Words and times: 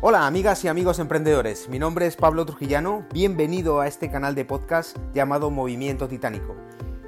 Hola 0.00 0.28
amigas 0.28 0.62
y 0.62 0.68
amigos 0.68 1.00
emprendedores, 1.00 1.68
mi 1.68 1.80
nombre 1.80 2.06
es 2.06 2.14
Pablo 2.14 2.46
Trujillano, 2.46 3.04
bienvenido 3.12 3.80
a 3.80 3.88
este 3.88 4.12
canal 4.12 4.36
de 4.36 4.44
podcast 4.44 4.96
llamado 5.12 5.50
Movimiento 5.50 6.06
Titánico. 6.06 6.54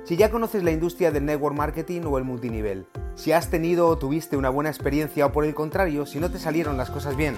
Si 0.02 0.16
ya 0.16 0.28
conoces 0.28 0.64
la 0.64 0.72
industria 0.72 1.12
del 1.12 1.24
network 1.24 1.54
marketing 1.54 2.00
o 2.06 2.18
el 2.18 2.24
multinivel, 2.24 2.88
si 3.14 3.30
has 3.30 3.48
tenido 3.48 3.86
o 3.86 3.96
tuviste 3.96 4.36
una 4.36 4.50
buena 4.50 4.70
experiencia 4.70 5.26
o 5.26 5.30
por 5.30 5.44
el 5.44 5.54
contrario, 5.54 6.04
si 6.04 6.18
no 6.18 6.32
te 6.32 6.40
salieron 6.40 6.76
las 6.76 6.90
cosas 6.90 7.16
bien, 7.16 7.36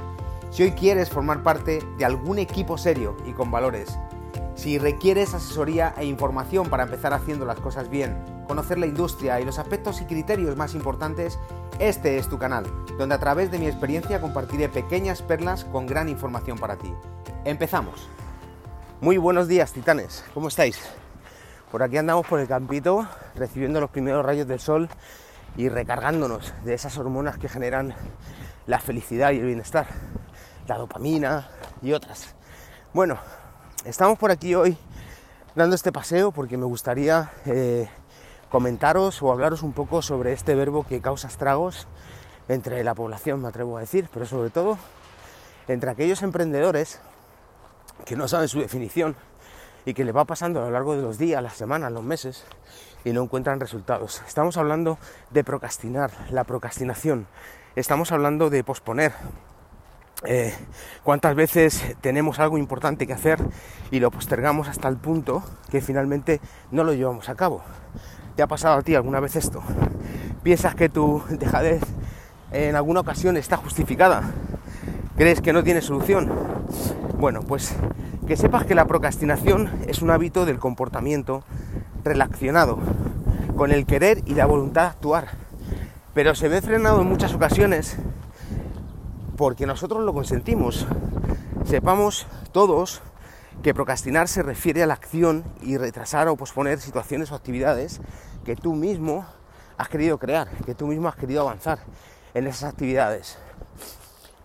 si 0.51 0.63
hoy 0.63 0.71
quieres 0.71 1.11
formar 1.11 1.43
parte 1.43 1.81
de 1.99 2.05
algún 2.07 2.39
equipo 2.39 2.79
serio 2.79 3.19
y 3.27 3.33
con 3.33 3.51
valores, 3.51 3.99
si 4.55 4.79
requieres 4.79 5.35
asesoría 5.35 5.95
e 5.99 6.07
información 6.07 6.71
para 6.71 6.85
empezar 6.85 7.13
haciendo 7.13 7.45
las 7.45 7.61
cosas 7.61 7.91
bien, 7.91 8.17
conocer 8.49 8.79
la 8.79 8.87
industria 8.87 9.39
y 9.39 9.45
los 9.45 9.59
aspectos 9.59 10.01
y 10.01 10.07
criterios 10.07 10.57
más 10.57 10.75
importantes, 10.75 11.39
este 11.83 12.17
es 12.17 12.29
tu 12.29 12.39
canal, 12.39 12.65
donde 12.97 13.17
a 13.17 13.19
través 13.19 13.51
de 13.51 13.59
mi 13.59 13.67
experiencia 13.67 14.21
compartiré 14.21 14.69
pequeñas 14.69 15.21
perlas 15.21 15.65
con 15.65 15.85
gran 15.85 16.09
información 16.09 16.57
para 16.57 16.77
ti. 16.77 16.95
Empezamos. 17.45 18.09
Muy 19.01 19.17
buenos 19.17 19.49
días, 19.49 19.73
titanes. 19.73 20.25
¿Cómo 20.33 20.47
estáis? 20.47 20.79
Por 21.73 21.83
aquí 21.83 21.97
andamos 21.97 22.25
por 22.25 22.39
el 22.39 22.47
campito, 22.47 23.09
recibiendo 23.35 23.81
los 23.81 23.91
primeros 23.91 24.25
rayos 24.25 24.47
del 24.47 24.61
sol 24.61 24.89
y 25.57 25.69
recargándonos 25.69 26.55
de 26.65 26.75
esas 26.75 26.97
hormonas 26.99 27.37
que 27.37 27.49
generan 27.49 27.97
la 28.69 28.79
felicidad 28.79 29.33
y 29.33 29.39
el 29.39 29.47
bienestar, 29.47 29.89
la 30.69 30.79
dopamina 30.79 31.49
y 31.83 31.95
otras. 31.95 32.37
Bueno, 32.95 33.19
estamos 33.85 34.21
por 34.21 34.31
aquí 34.31 34.55
hoy 34.55 34.79
dando 35.57 35.75
este 35.75 35.91
paseo 35.91 36.31
porque 36.31 36.57
me 36.57 36.65
gustaría 36.65 37.33
eh, 37.45 37.89
comentaros 38.53 39.23
o 39.23 39.33
hablaros 39.33 39.63
un 39.63 39.73
poco 39.73 40.03
sobre 40.03 40.35
este 40.35 40.55
verbo 40.55 40.85
que 40.87 41.01
causa 41.01 41.27
estragos 41.27 41.89
entre 42.49 42.85
la 42.85 42.95
población, 42.95 43.41
me 43.41 43.49
atrevo 43.49 43.79
a 43.79 43.81
decir, 43.81 44.11
pero 44.13 44.27
sobre 44.27 44.51
todo 44.51 44.77
entre 45.69 45.91
aquellos 45.91 46.23
emprendedores 46.23 47.01
que 48.05 48.15
no 48.15 48.29
saben 48.29 48.49
su 48.49 48.61
definición 48.61 49.17
y 49.87 49.95
que 49.95 50.05
le 50.05 50.13
va 50.13 50.27
pasando 50.27 50.61
a 50.61 50.67
lo 50.67 50.71
largo 50.71 50.95
de 50.95 51.01
los 51.01 51.17
días, 51.17 51.43
las 51.43 51.55
semanas, 51.55 51.91
los 51.93 52.05
meses 52.05 52.45
y 53.07 53.13
no 53.13 53.23
encuentran 53.23 53.59
resultados. 53.59 54.23
Estamos 54.29 54.59
hablando 54.59 54.99
de 55.31 55.45
procrastinar, 55.45 56.11
la 56.31 56.45
procrastinación. 56.45 57.27
Estamos 57.75 58.13
hablando 58.13 58.51
de 58.51 58.63
posponer, 58.63 59.13
eh, 60.25 60.55
cuántas 61.03 61.35
veces 61.35 61.97
tenemos 62.03 62.39
algo 62.39 62.59
importante 62.59 63.07
que 63.07 63.15
hacer 63.15 63.39
y 63.91 63.99
lo 63.99 64.11
postergamos 64.11 64.69
hasta 64.69 64.89
el 64.89 64.99
punto 64.99 65.43
que 65.71 65.81
finalmente 65.81 66.41
no 66.71 66.85
lo 66.85 66.93
llevamos 66.93 67.31
a 67.31 67.35
cabo. 67.35 67.63
¿Te 68.37 68.43
ha 68.43 68.47
pasado 68.47 68.79
a 68.79 68.83
ti 68.83 68.95
alguna 68.95 69.21
vez 69.21 69.37
esto? 69.37 69.63
¿Piensas 70.43 70.75
que 70.75 70.89
tu 70.89 71.23
dejadez 71.29 71.83
en 72.51 72.77
alguna 72.77 73.01
ocasión 73.01 73.37
está 73.37 73.59
justificada? 73.59 74.23
¿Crees 75.19 75.43
que 75.43 75.53
no 75.53 75.63
tiene 75.63 75.83
solución? 75.83 76.33
Bueno, 77.19 77.43
pues 77.43 77.75
que 78.27 78.39
sepas 78.39 78.65
que 78.65 78.75
la 78.75 78.87
procrastinación 78.87 79.71
es 79.87 80.01
un 80.01 80.11
hábito 80.11 80.47
del 80.47 80.59
comportamiento 80.59 81.45
relacionado 82.05 82.79
con 83.55 83.71
el 83.71 83.85
querer 83.85 84.23
y 84.25 84.35
la 84.35 84.47
voluntad 84.47 84.83
de 84.83 84.89
actuar, 84.89 85.29
pero 86.15 86.35
se 86.35 86.49
ve 86.49 86.63
frenado 86.63 87.03
en 87.03 87.09
muchas 87.09 87.35
ocasiones 87.35 87.99
porque 89.37 89.67
nosotros 89.67 90.05
lo 90.05 90.15
consentimos. 90.15 90.87
Sepamos 91.67 92.27
todos 92.51 93.03
que 93.63 93.75
procrastinar 93.75 94.29
se 94.29 94.43
refiere 94.43 94.83
a 94.83 94.87
la 94.87 94.95
acción 94.95 95.45
y 95.61 95.77
retrasar 95.77 96.29
o 96.29 96.37
posponer 96.37 96.81
situaciones 96.81 97.31
o 97.31 97.35
actividades 97.35 98.01
que 98.45 98.57
tú 98.57 98.75
mismo 98.75 99.27
has 99.77 99.89
querido 99.89 100.19
crear, 100.19 100.49
que 100.65 100.75
tú 100.75 100.87
mismo 100.87 101.09
has 101.09 101.17
querido 101.17 101.43
avanzar 101.43 101.81
en 102.35 102.47
esas 102.47 102.73
actividades. 102.73 103.39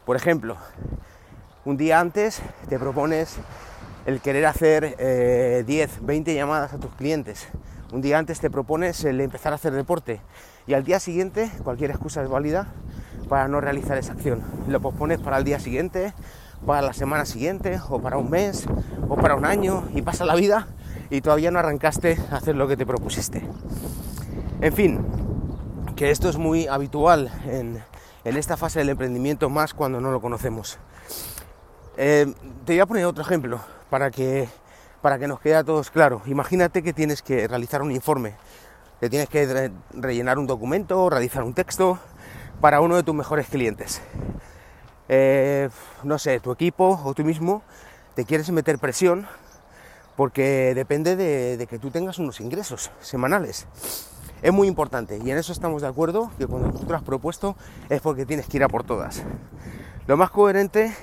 Por 0.06 0.16
ejemplo, 0.16 0.58
un 1.66 1.78
día 1.78 2.00
antes 2.00 2.42
te 2.70 2.80
propones 2.80 3.38
el 4.06 4.22
querer 4.22 4.46
hacer 4.46 4.96
10, 4.96 4.98
eh, 5.00 6.00
20 6.02 6.34
llamadas 6.34 6.74
a 6.74 6.78
tus 6.78 6.94
clientes. 6.96 7.48
Un 7.92 8.02
día 8.02 8.18
antes 8.18 8.40
te 8.40 8.50
propones 8.50 9.04
el 9.04 9.20
empezar 9.22 9.52
a 9.52 9.56
hacer 9.56 9.74
deporte 9.74 10.22
y 10.66 10.74
al 10.74 10.84
día 10.84 11.00
siguiente 11.00 11.52
cualquier 11.64 11.92
excusa 11.92 12.24
es 12.24 12.30
válida 12.30 12.68
para 13.28 13.48
no 13.48 13.60
realizar 13.62 13.98
esa 13.98 14.14
acción. 14.14 14.44
Lo 14.68 14.80
pospones 14.80 15.20
para 15.20 15.38
el 15.38 15.44
día 15.44 15.60
siguiente, 15.60 16.14
para 16.66 16.82
la 16.82 16.94
semana 16.94 17.26
siguiente, 17.26 17.80
o 17.90 18.02
para 18.02 18.18
un 18.18 18.30
mes, 18.30 18.66
o 19.08 19.16
para 19.16 19.36
un 19.36 19.46
año, 19.46 19.84
y 19.94 20.02
pasa 20.02 20.26
la 20.26 20.36
vida 20.36 20.68
y 21.10 21.22
todavía 21.22 21.52
no 21.52 21.60
arrancaste 21.60 22.18
a 22.32 22.38
hacer 22.38 22.56
lo 22.56 22.68
que 22.68 22.78
te 22.78 22.86
propusiste. 22.86 23.48
En 24.62 24.74
fin, 24.74 25.06
que 25.96 26.12
esto 26.12 26.30
es 26.30 26.38
muy 26.38 26.68
habitual 26.68 27.32
en, 27.46 27.84
esta 28.24 28.58
fase 28.58 28.80
del 28.80 28.90
emprendimiento, 28.90 29.50
más 29.50 29.74
cuando 29.74 30.02
no 30.02 30.12
lo 30.12 30.20
conocemos. 30.20 30.78
Eh, 31.96 32.34
te 32.66 32.74
voy 32.74 32.80
a 32.82 32.86
poner 32.86 33.06
otro 33.06 33.24
ejemplo 33.24 33.62
para 33.90 34.12
que, 34.12 34.50
para 35.02 35.18
que 35.18 35.28
nos 35.28 35.40
quede 35.40 35.56
a 35.56 35.64
todos 35.64 35.90
claro. 35.92 36.22
Imagínate 36.26 36.84
que 36.84 36.92
tienes 36.92 37.22
que 37.22 37.48
realizar 37.48 37.82
un 37.82 37.92
informe, 37.92 38.36
que 39.00 39.10
tienes 39.10 39.30
que 39.30 39.72
rellenar 39.94 40.40
un 40.40 40.48
documento, 40.48 41.10
realizar 41.10 41.44
un 41.44 41.54
texto, 41.54 42.00
para 42.60 42.82
uno 42.82 42.96
de 42.96 43.04
tus 43.04 43.16
mejores 43.16 43.48
clientes. 43.48 44.02
Eh, 45.10 45.70
no 46.04 46.20
sé, 46.20 46.40
tu 46.40 46.52
equipo 46.52 47.00
o 47.04 47.14
tú 47.14 47.24
mismo 47.24 47.62
te 48.16 48.26
quieres 48.26 48.50
meter 48.52 48.78
presión 48.80 49.26
porque 50.16 50.74
depende 50.74 51.16
de, 51.16 51.66
que 51.68 51.80
tú 51.80 51.92
tengas 51.92 52.20
unos 52.20 52.42
ingresos 52.42 52.92
semanales. 53.00 53.68
Es 54.42 54.52
muy 54.52 54.68
importante 54.68 55.20
y 55.24 55.32
en 55.32 55.38
eso 55.38 55.52
estamos 55.52 55.82
de 55.82 55.88
acuerdo 55.88 56.32
que 56.38 56.48
cuando 56.48 56.72
tú 56.72 56.80
te 56.86 56.92
lo 56.92 56.98
has 56.98 57.04
propuesto 57.04 57.56
es 57.90 58.02
porque 58.02 58.26
tienes 58.26 58.48
que 58.48 58.58
ir 58.58 58.64
a 58.64 58.68
por 58.68 58.84
todas. 58.84 59.24
Lo 60.08 60.18
más 60.18 60.30
coherente 60.30 60.94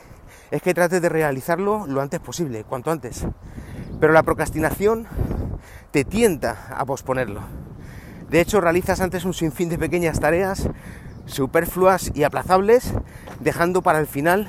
es 0.51 0.63
que 0.63 0.75
trates 0.75 1.01
de 1.01 1.09
realizarlo 1.09 1.87
lo 1.87 2.01
antes 2.01 2.21
posible, 2.21 2.65
cuanto 2.65 2.91
antes. 2.91 3.25
Pero 4.01 4.13
la 4.13 4.23
procrastinación 4.23 5.07
te 5.91 6.05
tienta 6.05 6.69
a 6.77 6.85
posponerlo. 6.85 7.41
De 8.31 8.41
hecho, 8.41 8.61
realizas 8.61 9.01
antes 9.01 9.25
un 9.25 9.35
sinfín 9.35 9.69
de 9.69 9.79
pequeñas 9.79 10.19
tareas 10.19 10.69
superfluas 11.27 12.11
y 12.15 12.25
aplazables, 12.25 12.93
dejando 13.41 13.83
para 13.83 13.99
el 13.99 14.07
final 14.07 14.47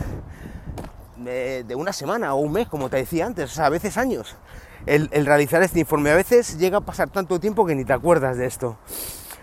de, 1.18 1.76
una 1.76 1.94
semana 1.94 2.34
o 2.34 2.40
un 2.40 2.52
mes, 2.52 2.68
como 2.68 2.90
te 2.90 2.98
decía 2.98 3.26
antes, 3.26 3.52
o 3.52 3.56
sea, 3.56 3.66
a 3.66 3.70
veces 3.70 3.98
años, 3.98 4.36
el, 4.86 5.10
realizar 5.26 5.64
este 5.64 5.80
informe. 5.80 6.12
A 6.12 6.16
veces 6.16 6.58
llega 6.58 6.78
a 6.78 6.82
pasar 6.82 7.10
tanto 7.10 7.40
tiempo 7.40 7.66
que 7.66 7.76
ni 7.76 7.86
te 7.86 7.94
acuerdas 7.94 8.38
de 8.38 8.46
esto. 8.46 8.78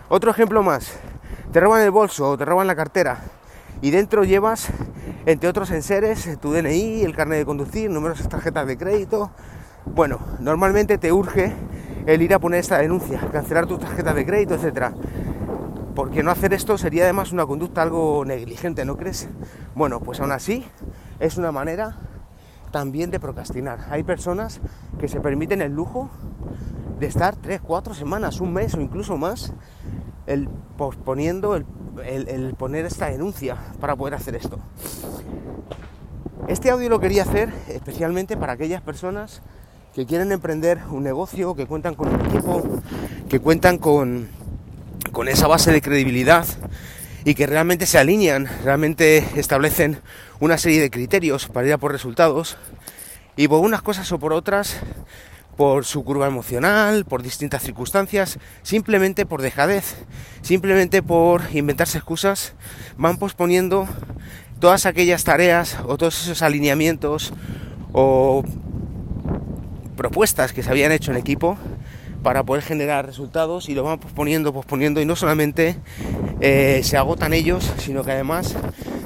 Otro 0.09 0.31
ejemplo 0.31 0.63
más, 0.63 0.93
te 1.51 1.59
roban 1.59 1.81
el 1.81 1.91
bolso 1.91 2.31
o 2.31 2.37
te 2.37 2.45
roban 2.45 2.67
la 2.67 2.75
cartera 2.75 3.19
y 3.81 3.91
dentro 3.91 4.23
llevas, 4.23 4.67
entre 5.25 5.49
otros 5.49 5.71
enseres, 5.71 6.39
tu 6.39 6.53
DNI, 6.53 7.03
el 7.03 7.15
carnet 7.15 7.39
de 7.39 7.45
conducir, 7.45 7.89
numerosas 7.89 8.29
tarjetas 8.29 8.67
de 8.67 8.77
crédito. 8.77 9.31
Bueno, 9.85 10.19
normalmente 10.39 10.97
te 10.97 11.11
urge 11.11 11.53
el 12.05 12.21
ir 12.21 12.33
a 12.33 12.39
poner 12.39 12.59
esta 12.59 12.77
denuncia, 12.77 13.19
cancelar 13.31 13.65
tus 13.65 13.79
tarjetas 13.79 14.15
de 14.15 14.25
crédito, 14.25 14.55
etcétera 14.55 14.93
porque 15.95 16.23
no 16.23 16.31
hacer 16.31 16.53
esto 16.53 16.77
sería 16.77 17.03
además 17.03 17.31
una 17.31 17.45
conducta 17.45 17.81
algo 17.81 18.25
negligente, 18.25 18.85
¿no 18.85 18.97
crees? 18.97 19.27
Bueno, 19.75 19.99
pues 19.99 20.19
aún 20.19 20.31
así 20.31 20.65
es 21.19 21.37
una 21.37 21.51
manera 21.51 21.97
también 22.71 23.11
de 23.11 23.19
procrastinar. 23.19 23.85
Hay 23.91 24.03
personas 24.03 24.59
que 24.99 25.07
se 25.07 25.19
permiten 25.19 25.61
el 25.61 25.73
lujo 25.73 26.09
de 26.99 27.05
estar 27.07 27.35
3, 27.35 27.61
4 27.61 27.93
semanas, 27.93 28.41
un 28.41 28.53
mes 28.53 28.73
o 28.73 28.81
incluso 28.81 29.17
más, 29.17 29.53
el 30.25 30.49
posponiendo 30.77 31.55
el, 31.55 31.65
el 32.03 32.55
poner 32.55 32.85
esta 32.85 33.09
denuncia 33.09 33.57
para 33.79 33.95
poder 33.95 34.15
hacer 34.15 34.35
esto. 34.35 34.57
Este 36.47 36.71
audio 36.71 36.89
lo 36.89 36.99
quería 36.99 37.23
hacer 37.23 37.53
especialmente 37.67 38.35
para 38.35 38.53
aquellas 38.53 38.81
personas 38.81 39.41
que 39.93 40.05
quieren 40.07 40.31
emprender 40.31 40.79
un 40.89 41.03
negocio, 41.03 41.55
que 41.55 41.67
cuentan 41.67 41.93
con 41.93 42.07
un 42.07 42.19
equipo, 42.25 42.63
que 43.29 43.39
cuentan 43.39 43.77
con 43.77 44.27
con 45.11 45.27
esa 45.27 45.47
base 45.47 45.71
de 45.71 45.81
credibilidad 45.81 46.45
y 47.25 47.35
que 47.35 47.47
realmente 47.47 47.85
se 47.85 47.97
alinean, 47.97 48.49
realmente 48.63 49.25
establecen 49.35 49.99
una 50.39 50.57
serie 50.57 50.81
de 50.81 50.89
criterios 50.89 51.47
para 51.47 51.67
ir 51.67 51.73
a 51.73 51.77
por 51.77 51.91
resultados. 51.91 52.57
Y 53.35 53.47
por 53.47 53.63
unas 53.63 53.81
cosas 53.81 54.11
o 54.11 54.19
por 54.19 54.33
otras, 54.33 54.77
por 55.55 55.85
su 55.85 56.03
curva 56.03 56.27
emocional, 56.27 57.05
por 57.05 57.23
distintas 57.23 57.63
circunstancias, 57.63 58.37
simplemente 58.61 59.25
por 59.25 59.41
dejadez, 59.41 59.95
simplemente 60.41 61.01
por 61.01 61.43
inventarse 61.53 61.97
excusas, 61.97 62.53
van 62.97 63.17
posponiendo 63.17 63.87
todas 64.59 64.85
aquellas 64.85 65.23
tareas 65.23 65.77
o 65.87 65.97
todos 65.97 66.21
esos 66.23 66.41
alineamientos 66.41 67.33
o 67.91 68.43
propuestas 69.95 70.53
que 70.53 70.63
se 70.63 70.69
habían 70.69 70.91
hecho 70.91 71.11
en 71.11 71.17
equipo 71.17 71.57
para 72.23 72.43
poder 72.43 72.63
generar 72.63 73.05
resultados 73.05 73.69
y 73.69 73.75
lo 73.75 73.83
van 73.83 73.99
posponiendo, 73.99 74.53
posponiendo 74.53 75.01
y 75.01 75.05
no 75.05 75.15
solamente 75.15 75.75
eh, 76.39 76.81
se 76.83 76.97
agotan 76.97 77.33
ellos, 77.33 77.71
sino 77.77 78.03
que 78.03 78.13
además 78.13 78.55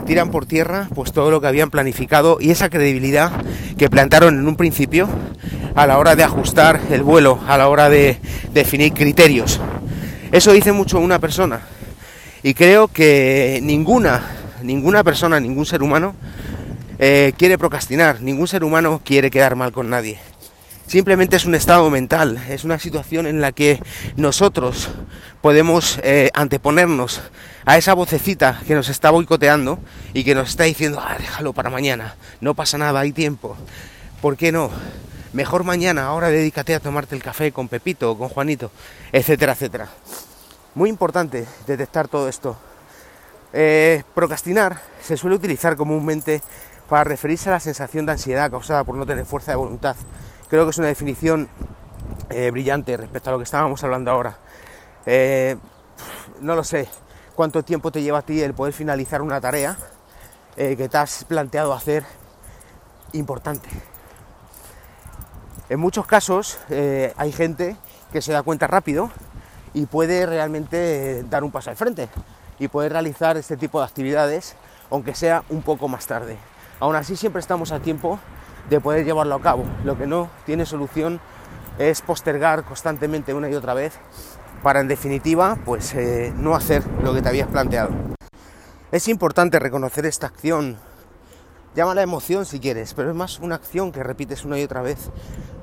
tiran 0.05 0.31
por 0.31 0.45
tierra 0.45 0.87
pues 0.95 1.11
todo 1.11 1.31
lo 1.31 1.41
que 1.41 1.47
habían 1.47 1.69
planificado 1.69 2.37
y 2.39 2.51
esa 2.51 2.69
credibilidad 2.69 3.31
que 3.77 3.89
plantaron 3.89 4.39
en 4.39 4.47
un 4.47 4.55
principio 4.55 5.09
a 5.75 5.85
la 5.85 5.97
hora 5.97 6.15
de 6.15 6.23
ajustar 6.23 6.79
el 6.91 7.03
vuelo, 7.03 7.39
a 7.47 7.57
la 7.57 7.67
hora 7.67 7.89
de 7.89 8.17
definir 8.53 8.93
criterios. 8.93 9.59
Eso 10.31 10.53
dice 10.53 10.71
mucho 10.71 10.99
una 10.99 11.19
persona 11.19 11.61
y 12.43 12.53
creo 12.53 12.87
que 12.87 13.59
ninguna, 13.63 14.21
ninguna 14.61 15.03
persona, 15.03 15.39
ningún 15.39 15.65
ser 15.65 15.83
humano 15.83 16.15
eh, 16.99 17.33
quiere 17.37 17.57
procrastinar, 17.57 18.21
ningún 18.21 18.47
ser 18.47 18.63
humano 18.63 19.01
quiere 19.03 19.29
quedar 19.29 19.55
mal 19.55 19.71
con 19.71 19.89
nadie. 19.89 20.19
Simplemente 20.87 21.35
es 21.35 21.43
un 21.43 21.53
estado 21.53 21.89
mental, 21.89 22.41
es 22.47 22.63
una 22.63 22.79
situación 22.79 23.27
en 23.27 23.41
la 23.41 23.51
que 23.51 23.83
nosotros 24.15 24.87
podemos 25.41 25.99
eh, 26.01 26.31
anteponernos 26.33 27.19
a 27.65 27.77
esa 27.77 27.93
vocecita 27.93 28.61
que 28.65 28.73
nos 28.73 28.87
está 28.87 29.11
boicoteando 29.11 29.79
y 30.13 30.23
que 30.23 30.33
nos 30.33 30.47
está 30.47 30.63
diciendo, 30.63 31.01
ah, 31.03 31.17
déjalo 31.19 31.51
para 31.51 31.69
mañana, 31.69 32.15
no 32.39 32.53
pasa 32.53 32.77
nada, 32.77 33.01
hay 33.01 33.11
tiempo. 33.11 33.57
¿Por 34.21 34.37
qué 34.37 34.53
no? 34.53 34.69
Mejor 35.33 35.65
mañana, 35.65 36.05
ahora 36.05 36.29
dedícate 36.29 36.73
a 36.73 36.79
tomarte 36.79 37.15
el 37.15 37.21
café 37.21 37.51
con 37.51 37.67
Pepito 37.67 38.11
o 38.11 38.17
con 38.17 38.29
Juanito, 38.29 38.71
etcétera, 39.11 39.51
etcétera. 39.51 39.89
Muy 40.73 40.89
importante 40.89 41.45
detectar 41.67 42.07
todo 42.07 42.29
esto. 42.29 42.57
Eh, 43.51 44.03
procrastinar 44.15 44.81
se 45.01 45.17
suele 45.17 45.35
utilizar 45.35 45.75
comúnmente 45.75 46.41
para 46.87 47.03
referirse 47.03 47.49
a 47.49 47.53
la 47.53 47.59
sensación 47.59 48.05
de 48.05 48.13
ansiedad 48.13 48.49
causada 48.49 48.85
por 48.85 48.95
no 48.95 49.05
tener 49.05 49.25
fuerza 49.25 49.51
de 49.51 49.57
voluntad 49.57 49.97
Creo 50.49 50.63
que 50.63 50.69
es 50.69 50.77
una 50.77 50.87
definición 50.87 51.49
eh, 52.29 52.51
brillante 52.51 52.95
respecto 52.95 53.29
a 53.29 53.33
lo 53.33 53.37
que 53.37 53.43
estábamos 53.43 53.83
hablando 53.83 54.11
ahora. 54.11 54.37
Eh, 55.05 55.57
no 56.39 56.55
lo 56.55 56.63
sé 56.63 56.87
cuánto 57.35 57.63
tiempo 57.63 57.91
te 57.91 58.01
lleva 58.01 58.19
a 58.19 58.21
ti 58.21 58.41
el 58.41 58.53
poder 58.53 58.73
finalizar 58.73 59.21
una 59.21 59.41
tarea 59.41 59.77
eh, 60.55 60.77
que 60.77 60.87
te 60.87 60.97
has 60.97 61.25
planteado 61.25 61.73
hacer 61.73 62.05
importante. 63.11 63.67
En 65.67 65.81
muchos 65.81 66.05
casos 66.05 66.57
hay 66.69 67.31
gente 67.33 67.75
que 68.13 68.21
se 68.21 68.31
da 68.31 68.41
cuenta 68.41 68.67
rápido 68.67 69.11
y 69.73 69.85
puede 69.85 70.25
realmente 70.25 71.23
dar 71.23 71.43
un 71.43 71.51
paso 71.51 71.71
al 71.71 71.75
frente 71.75 72.07
y 72.57 72.69
poder 72.69 72.93
realizar 72.93 73.35
este 73.35 73.57
tipo 73.57 73.79
de 73.79 73.85
actividades, 73.85 74.55
aunque 74.89 75.13
sea 75.13 75.43
un 75.49 75.61
poco 75.61 75.89
más 75.89 76.07
tarde. 76.07 76.37
Aún 76.79 76.95
así 76.95 77.17
siempre 77.17 77.41
estamos 77.41 77.73
a 77.73 77.81
tiempo 77.81 78.17
de 78.69 78.79
poder 78.79 79.05
llevarlo 79.05 79.35
a 79.35 79.41
cabo. 79.41 79.65
Lo 79.83 79.97
que 79.97 80.07
no 80.07 80.29
tiene 80.45 80.65
solución 80.65 81.19
es 81.77 82.01
postergar 82.01 82.63
constantemente 82.63 83.33
una 83.33 83.49
y 83.49 83.55
otra 83.55 83.73
vez 83.73 83.93
para 84.63 84.79
en 84.79 84.87
definitiva 84.87 85.57
pues 85.65 85.93
eh, 85.93 86.33
no 86.35 86.55
hacer 86.55 86.83
lo 87.03 87.13
que 87.13 87.21
te 87.21 87.29
habías 87.29 87.47
planteado. 87.47 87.91
Es 88.91 89.07
importante 89.07 89.59
reconocer 89.59 90.05
esta 90.05 90.27
acción, 90.27 90.77
llámala 91.75 92.01
emoción 92.01 92.45
si 92.45 92.59
quieres, 92.59 92.93
pero 92.93 93.09
es 93.09 93.15
más 93.15 93.39
una 93.39 93.55
acción 93.55 93.91
que 93.91 94.03
repites 94.03 94.45
una 94.45 94.57
y 94.57 94.63
otra 94.63 94.81
vez 94.81 95.09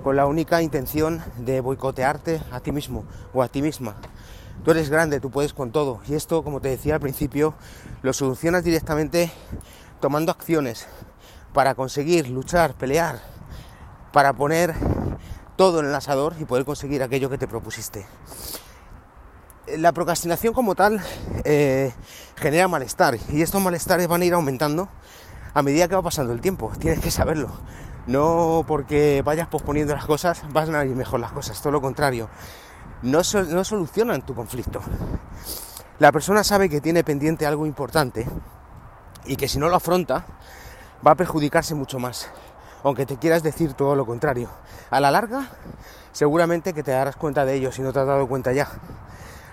con 0.03 0.17
la 0.17 0.27
única 0.27 0.61
intención 0.63 1.23
de 1.39 1.61
boicotearte 1.61 2.43
a 2.53 2.61
ti 2.61 2.71
mismo 2.71 3.05
o 3.33 3.43
a 3.43 3.49
ti 3.49 3.63
misma. 3.63 3.97
Tú 4.63 4.71
eres 4.71 4.91
grande, 4.91 5.21
tú 5.21 5.31
puedes 5.31 5.53
con 5.53 5.73
todo 5.73 6.01
y 6.07 6.15
esto, 6.15 6.45
como 6.45 6.61
te 6.61 6.69
decía 6.69 6.95
al 6.95 7.01
principio, 7.01 7.55
lo 8.03 8.13
solucionas 8.13 8.63
directamente 8.63 9.33
tomando 10.01 10.31
acciones, 10.31 10.87
para 11.55 11.75
conseguir 11.77 12.29
luchar, 12.29 12.75
pelear, 12.75 13.23
para 14.13 14.35
poner 14.35 14.75
todo 15.57 15.81
en 15.81 15.87
el 15.87 15.95
asador 15.95 16.35
y 16.41 16.45
poder 16.45 16.65
conseguir 16.65 17.03
aquello 17.03 17.31
que 17.31 17.39
te 17.39 17.47
propusiste. 17.47 18.05
La 19.79 19.93
procrastinación 19.93 20.53
como 20.53 20.75
tal 20.75 21.01
eh, 21.45 21.95
genera 22.37 22.69
malestar 22.69 23.17
y 23.31 23.41
estos 23.41 23.63
malestares 23.63 24.09
van 24.09 24.21
a 24.21 24.25
ir 24.27 24.35
aumentando 24.35 24.89
a 25.55 25.63
medida 25.63 25.87
que 25.89 25.95
va 25.95 26.03
pasando 26.03 26.33
el 26.33 26.41
tiempo, 26.41 26.73
tienes 26.79 26.99
que 26.99 27.13
saberlo. 27.13 27.49
No 28.09 28.65
porque 28.67 29.23
vayas 29.25 29.47
posponiendo 29.47 29.95
las 29.95 30.05
cosas 30.05 30.43
van 30.53 30.75
a 30.75 30.85
ir 30.85 30.95
mejor 30.95 31.21
las 31.21 31.33
cosas, 31.33 31.63
todo 31.63 31.73
lo 31.73 31.81
contrario. 31.81 32.29
No, 33.03 33.19
no 33.19 33.65
solucionan 33.65 34.23
tu 34.27 34.35
conflicto. 34.35 34.81
La 36.01 36.11
persona 36.11 36.43
sabe 36.43 36.69
que 36.69 36.81
tiene 36.81 37.05
pendiente 37.05 37.47
algo 37.47 37.65
importante 37.65 38.27
y 39.25 39.37
que 39.37 39.47
si 39.47 39.59
no 39.59 39.69
lo 39.69 39.77
afronta, 39.77 40.27
va 41.07 41.13
a 41.13 41.17
perjudicarse 41.17 41.75
mucho 41.75 41.99
más, 41.99 42.29
aunque 42.83 43.07
te 43.07 43.17
quieras 43.17 43.43
decir 43.43 43.75
todo 43.75 43.95
lo 43.95 44.07
contrario. 44.07 44.49
A 44.91 45.01
la 45.01 45.11
larga, 45.11 45.49
seguramente 46.13 46.73
que 46.73 46.83
te 46.83 46.93
darás 46.93 47.17
cuenta 47.17 47.45
de 47.45 47.55
ello 47.55 47.73
si 47.73 47.83
no 47.83 47.93
te 47.93 48.01
has 48.01 48.07
dado 48.07 48.27
cuenta 48.27 48.53
ya. 48.53 48.69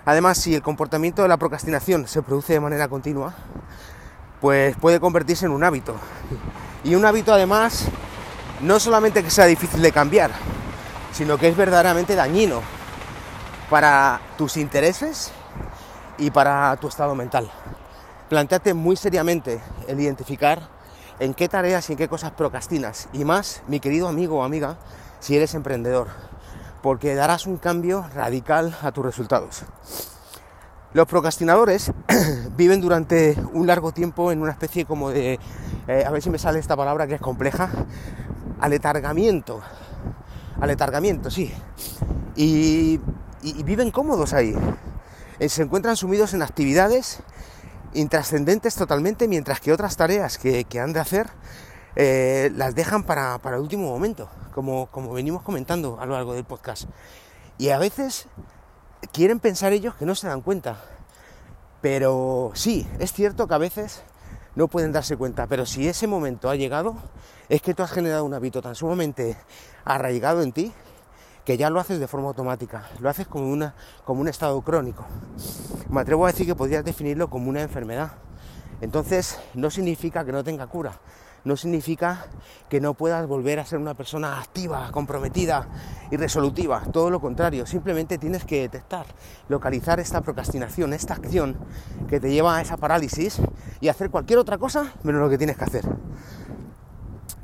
Además, 0.04 0.38
si 0.38 0.54
el 0.54 0.62
comportamiento 0.62 1.22
de 1.22 1.28
la 1.28 1.36
procrastinación 1.36 2.08
se 2.08 2.22
produce 2.22 2.54
de 2.54 2.60
manera 2.60 2.88
continua, 2.88 3.34
pues 4.40 4.76
puede 4.76 4.98
convertirse 4.98 5.46
en 5.46 5.52
un 5.52 5.62
hábito. 5.62 5.94
Y 6.82 6.96
un 6.96 7.04
hábito 7.04 7.32
además, 7.32 7.86
no 8.60 8.80
solamente 8.80 9.22
que 9.22 9.30
sea 9.30 9.46
difícil 9.46 9.80
de 9.80 9.92
cambiar, 9.92 10.32
sino 11.12 11.38
que 11.38 11.48
es 11.48 11.56
verdaderamente 11.56 12.16
dañino 12.16 12.60
para 13.70 14.20
tus 14.36 14.56
intereses 14.56 15.30
y 16.18 16.30
para 16.30 16.74
tu 16.76 16.88
estado 16.88 17.14
mental. 17.14 17.50
Planteate 18.28 18.74
muy 18.74 18.96
seriamente 18.96 19.60
el 19.86 20.00
identificar 20.00 20.71
en 21.22 21.34
qué 21.34 21.48
tareas 21.48 21.88
y 21.88 21.92
en 21.92 21.98
qué 21.98 22.08
cosas 22.08 22.32
procrastinas. 22.32 23.08
Y 23.12 23.24
más, 23.24 23.62
mi 23.68 23.78
querido 23.78 24.08
amigo 24.08 24.38
o 24.38 24.42
amiga, 24.42 24.76
si 25.20 25.36
eres 25.36 25.54
emprendedor, 25.54 26.08
porque 26.82 27.14
darás 27.14 27.46
un 27.46 27.58
cambio 27.58 28.04
radical 28.12 28.76
a 28.82 28.90
tus 28.90 29.04
resultados. 29.04 29.62
Los 30.92 31.06
procrastinadores 31.06 31.92
viven 32.56 32.80
durante 32.80 33.36
un 33.52 33.68
largo 33.68 33.92
tiempo 33.92 34.32
en 34.32 34.42
una 34.42 34.50
especie 34.50 34.84
como 34.84 35.10
de, 35.10 35.38
eh, 35.86 36.04
a 36.04 36.10
ver 36.10 36.22
si 36.22 36.28
me 36.28 36.38
sale 36.38 36.58
esta 36.58 36.76
palabra 36.76 37.06
que 37.06 37.14
es 37.14 37.20
compleja, 37.20 37.70
aletargamiento. 38.60 39.60
Aletargamiento, 40.60 41.30
sí. 41.30 41.54
Y, 42.34 43.00
viven 43.64 43.92
cómodos 43.92 44.32
ahí. 44.32 44.56
Eh, 45.38 45.48
se 45.48 45.62
encuentran 45.62 45.96
sumidos 45.96 46.34
en 46.34 46.42
actividades 46.42 47.20
intrascendentes 47.94 48.74
totalmente, 48.74 49.28
mientras 49.28 49.60
que 49.60 49.72
otras 49.72 49.96
tareas 49.96 50.38
que, 50.38 50.66
han 50.80 50.92
de 50.92 51.00
hacer 51.00 51.28
eh, 51.96 52.50
las 52.54 52.74
dejan 52.74 53.04
para, 53.04 53.40
el 53.44 53.60
último 53.60 53.88
momento, 53.88 54.28
como, 54.54 54.86
como 54.86 55.12
venimos 55.12 55.42
comentando 55.42 55.98
a 56.00 56.06
lo 56.06 56.14
largo 56.14 56.34
del 56.34 56.44
podcast. 56.44 56.84
Y 57.58 57.70
a 57.70 57.78
veces 57.78 58.26
quieren 59.12 59.40
pensar 59.40 59.72
ellos 59.72 59.94
que 59.94 60.06
no 60.06 60.14
se 60.14 60.26
dan 60.26 60.40
cuenta. 60.40 60.80
Pero 61.80 62.52
sí, 62.54 62.86
es 62.98 63.12
cierto 63.12 63.48
que 63.48 63.54
a 63.54 63.58
veces 63.58 64.02
no 64.54 64.68
pueden 64.68 64.92
darse 64.92 65.16
cuenta, 65.16 65.46
pero 65.46 65.66
si 65.66 65.88
ese 65.88 66.06
momento 66.06 66.48
ha 66.48 66.56
llegado, 66.56 66.96
es 67.48 67.62
que 67.62 67.74
tú 67.74 67.82
has 67.82 67.90
generado 67.90 68.24
un 68.24 68.34
hábito 68.34 68.62
tan 68.62 68.74
sumamente 68.74 69.36
arraigado 69.84 70.42
en 70.42 70.52
ti 70.52 70.72
que 71.44 71.56
ya 71.56 71.70
lo 71.70 71.80
haces 71.80 71.98
de 71.98 72.06
forma 72.06 72.28
automática, 72.28 72.88
lo 73.00 73.08
haces 73.08 73.26
como, 73.26 73.48
una, 73.48 73.74
como 74.04 74.20
un 74.20 74.28
estado 74.28 74.60
crónico. 74.62 75.04
Me 75.90 76.00
atrevo 76.00 76.24
a 76.24 76.32
decir 76.32 76.46
que 76.46 76.54
podrías 76.54 76.84
definirlo 76.84 77.28
como 77.28 77.48
una 77.48 77.62
enfermedad. 77.62 78.12
Entonces 78.80 79.38
no 79.54 79.70
significa 79.70 80.24
que 80.24 80.32
no 80.32 80.42
tenga 80.42 80.66
cura, 80.66 80.92
no 81.44 81.56
significa 81.56 82.26
que 82.68 82.80
no 82.80 82.94
puedas 82.94 83.26
volver 83.26 83.60
a 83.60 83.66
ser 83.66 83.78
una 83.78 83.94
persona 83.94 84.40
activa, 84.40 84.90
comprometida 84.92 85.68
y 86.10 86.16
resolutiva. 86.16 86.82
Todo 86.92 87.10
lo 87.10 87.20
contrario, 87.20 87.66
simplemente 87.66 88.18
tienes 88.18 88.44
que 88.44 88.60
detectar, 88.60 89.06
localizar 89.48 90.00
esta 90.00 90.20
procrastinación, 90.20 90.92
esta 90.92 91.14
acción 91.14 91.56
que 92.08 92.20
te 92.20 92.30
lleva 92.32 92.56
a 92.56 92.62
esa 92.62 92.76
parálisis 92.76 93.40
y 93.80 93.88
hacer 93.88 94.10
cualquier 94.10 94.38
otra 94.38 94.58
cosa 94.58 94.92
menos 95.02 95.20
lo 95.20 95.30
que 95.30 95.38
tienes 95.38 95.56
que 95.56 95.64
hacer. 95.64 95.84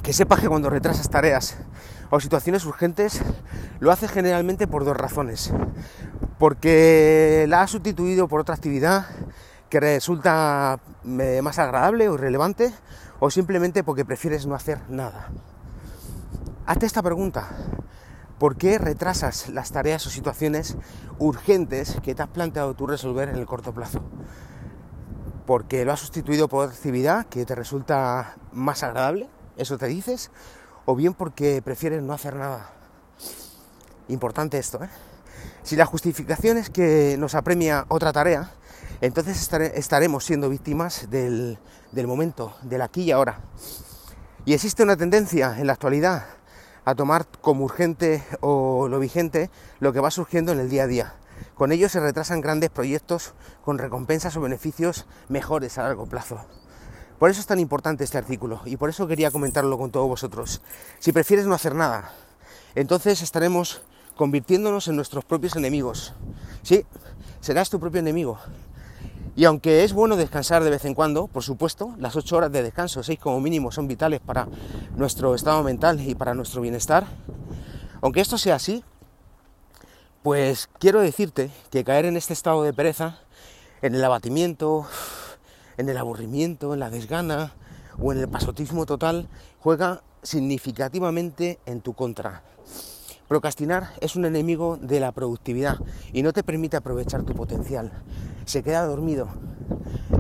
Que 0.08 0.14
sepas 0.14 0.40
que 0.40 0.48
cuando 0.48 0.70
retrasas 0.70 1.10
tareas 1.10 1.58
o 2.08 2.18
situaciones 2.18 2.64
urgentes, 2.64 3.20
lo 3.78 3.92
haces 3.92 4.10
generalmente 4.10 4.66
por 4.66 4.86
dos 4.86 4.96
razones. 4.96 5.52
Porque 6.38 7.44
la 7.46 7.60
has 7.60 7.72
sustituido 7.72 8.26
por 8.26 8.40
otra 8.40 8.54
actividad 8.54 9.04
que 9.68 9.80
resulta 9.80 10.80
eh, 11.04 11.42
más 11.42 11.58
agradable 11.58 12.08
o 12.08 12.14
irrelevante, 12.14 12.72
o 13.20 13.30
simplemente 13.30 13.84
porque 13.84 14.06
prefieres 14.06 14.46
no 14.46 14.54
hacer 14.54 14.80
nada. 14.88 15.28
Hazte 16.64 16.86
esta 16.86 17.02
pregunta. 17.02 17.46
¿Por 18.38 18.56
qué 18.56 18.78
retrasas 18.78 19.50
las 19.50 19.72
tareas 19.72 20.06
o 20.06 20.08
situaciones 20.08 20.78
urgentes 21.18 21.98
que 22.02 22.14
te 22.14 22.22
has 22.22 22.30
planteado 22.30 22.72
tú 22.72 22.86
resolver 22.86 23.28
en 23.28 23.36
el 23.36 23.44
corto 23.44 23.74
plazo? 23.74 24.00
Porque 25.44 25.84
lo 25.84 25.92
has 25.92 26.00
sustituido 26.00 26.48
por 26.48 26.64
otra 26.64 26.74
actividad 26.74 27.26
que 27.26 27.44
te 27.44 27.54
resulta 27.54 28.36
más 28.52 28.82
agradable, 28.82 29.28
eso 29.58 29.76
te 29.76 29.86
dices, 29.86 30.30
o 30.86 30.96
bien 30.96 31.14
porque 31.14 31.60
prefieres 31.62 32.02
no 32.02 32.12
hacer 32.14 32.34
nada. 32.34 32.70
Importante 34.08 34.58
esto, 34.58 34.82
¿eh? 34.82 34.88
Si 35.62 35.76
la 35.76 35.84
justificación 35.84 36.56
es 36.56 36.70
que 36.70 37.16
nos 37.18 37.34
apremia 37.34 37.84
otra 37.88 38.12
tarea, 38.12 38.52
entonces 39.02 39.52
estaremos 39.74 40.24
siendo 40.24 40.48
víctimas 40.48 41.10
del, 41.10 41.58
del 41.92 42.06
momento, 42.06 42.56
del 42.62 42.80
aquí 42.80 43.02
y 43.02 43.10
ahora. 43.10 43.40
Y 44.44 44.54
existe 44.54 44.82
una 44.82 44.96
tendencia 44.96 45.58
en 45.58 45.66
la 45.66 45.74
actualidad 45.74 46.24
a 46.84 46.94
tomar 46.94 47.26
como 47.42 47.64
urgente 47.64 48.24
o 48.40 48.88
lo 48.88 48.98
vigente 48.98 49.50
lo 49.78 49.92
que 49.92 50.00
va 50.00 50.10
surgiendo 50.10 50.52
en 50.52 50.60
el 50.60 50.70
día 50.70 50.84
a 50.84 50.86
día. 50.86 51.14
Con 51.54 51.70
ello 51.70 51.88
se 51.88 52.00
retrasan 52.00 52.40
grandes 52.40 52.70
proyectos 52.70 53.34
con 53.62 53.76
recompensas 53.76 54.36
o 54.36 54.40
beneficios 54.40 55.06
mejores 55.28 55.76
a 55.76 55.82
largo 55.82 56.06
plazo. 56.06 56.40
Por 57.18 57.30
eso 57.30 57.40
es 57.40 57.46
tan 57.46 57.58
importante 57.58 58.04
este 58.04 58.18
artículo 58.18 58.60
y 58.64 58.76
por 58.76 58.90
eso 58.90 59.08
quería 59.08 59.30
comentarlo 59.30 59.76
con 59.76 59.90
todos 59.90 60.06
vosotros. 60.06 60.60
Si 61.00 61.12
prefieres 61.12 61.46
no 61.46 61.54
hacer 61.54 61.74
nada, 61.74 62.12
entonces 62.74 63.22
estaremos 63.22 63.82
convirtiéndonos 64.16 64.88
en 64.88 64.96
nuestros 64.96 65.24
propios 65.24 65.56
enemigos. 65.56 66.14
Sí, 66.62 66.84
serás 67.40 67.70
tu 67.70 67.80
propio 67.80 68.00
enemigo. 68.00 68.38
Y 69.34 69.44
aunque 69.44 69.84
es 69.84 69.92
bueno 69.92 70.16
descansar 70.16 70.64
de 70.64 70.70
vez 70.70 70.84
en 70.84 70.94
cuando, 70.94 71.28
por 71.28 71.44
supuesto, 71.44 71.94
las 71.98 72.16
8 72.16 72.36
horas 72.36 72.52
de 72.52 72.62
descanso, 72.62 73.02
6 73.02 73.18
como 73.20 73.40
mínimo, 73.40 73.70
son 73.70 73.86
vitales 73.86 74.20
para 74.20 74.48
nuestro 74.96 75.34
estado 75.34 75.62
mental 75.62 76.00
y 76.00 76.16
para 76.16 76.34
nuestro 76.34 76.60
bienestar. 76.60 77.06
Aunque 78.00 78.20
esto 78.20 78.36
sea 78.36 78.56
así, 78.56 78.82
pues 80.22 80.68
quiero 80.78 81.00
decirte 81.00 81.50
que 81.70 81.84
caer 81.84 82.04
en 82.06 82.16
este 82.16 82.32
estado 82.32 82.64
de 82.64 82.72
pereza, 82.72 83.20
en 83.80 83.94
el 83.94 84.04
abatimiento, 84.04 84.86
en 85.78 85.88
el 85.88 85.96
aburrimiento, 85.96 86.74
en 86.74 86.80
la 86.80 86.90
desgana 86.90 87.54
o 87.98 88.12
en 88.12 88.18
el 88.18 88.28
pasotismo 88.28 88.84
total, 88.84 89.28
juega 89.60 90.02
significativamente 90.22 91.58
en 91.66 91.80
tu 91.80 91.94
contra. 91.94 92.42
Procrastinar 93.28 93.90
es 94.00 94.16
un 94.16 94.24
enemigo 94.24 94.78
de 94.80 95.00
la 95.00 95.12
productividad 95.12 95.78
y 96.12 96.22
no 96.22 96.32
te 96.32 96.42
permite 96.42 96.76
aprovechar 96.76 97.22
tu 97.22 97.34
potencial. 97.34 97.92
Se 98.44 98.62
queda 98.62 98.84
dormido, 98.86 99.28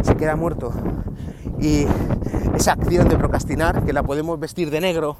se 0.02 0.16
queda 0.16 0.36
muerto. 0.36 0.72
Y 1.58 1.86
esa 2.54 2.72
acción 2.72 3.08
de 3.08 3.16
procrastinar, 3.16 3.84
que 3.84 3.92
la 3.92 4.02
podemos 4.02 4.38
vestir 4.38 4.70
de 4.70 4.80
negro 4.80 5.16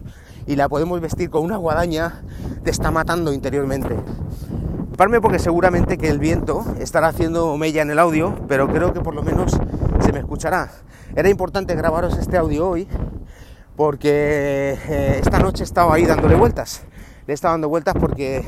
y 0.46 0.56
la 0.56 0.68
podemos 0.68 1.00
vestir 1.00 1.30
con 1.30 1.42
una 1.42 1.56
guadaña, 1.56 2.22
te 2.62 2.70
está 2.70 2.90
matando 2.90 3.32
interiormente. 3.32 3.96
Parme 4.96 5.20
porque 5.20 5.38
seguramente 5.38 5.96
que 5.96 6.08
el 6.08 6.18
viento 6.18 6.64
estará 6.80 7.08
haciendo 7.08 7.56
mella 7.56 7.82
en 7.82 7.90
el 7.90 7.98
audio, 7.98 8.34
pero 8.48 8.68
creo 8.68 8.92
que 8.92 9.00
por 9.00 9.14
lo 9.14 9.22
menos 9.22 9.58
se 10.08 10.12
me 10.14 10.20
escuchará. 10.20 10.70
Era 11.14 11.28
importante 11.28 11.74
grabaros 11.74 12.16
este 12.16 12.38
audio 12.38 12.66
hoy 12.66 12.88
porque 13.76 14.78
eh, 14.88 15.18
esta 15.20 15.38
noche 15.38 15.64
he 15.64 15.64
estado 15.64 15.92
ahí 15.92 16.06
dándole 16.06 16.34
vueltas 16.34 16.82
le 17.26 17.34
está 17.34 17.50
dando 17.50 17.68
vueltas 17.68 17.94
porque 18.00 18.42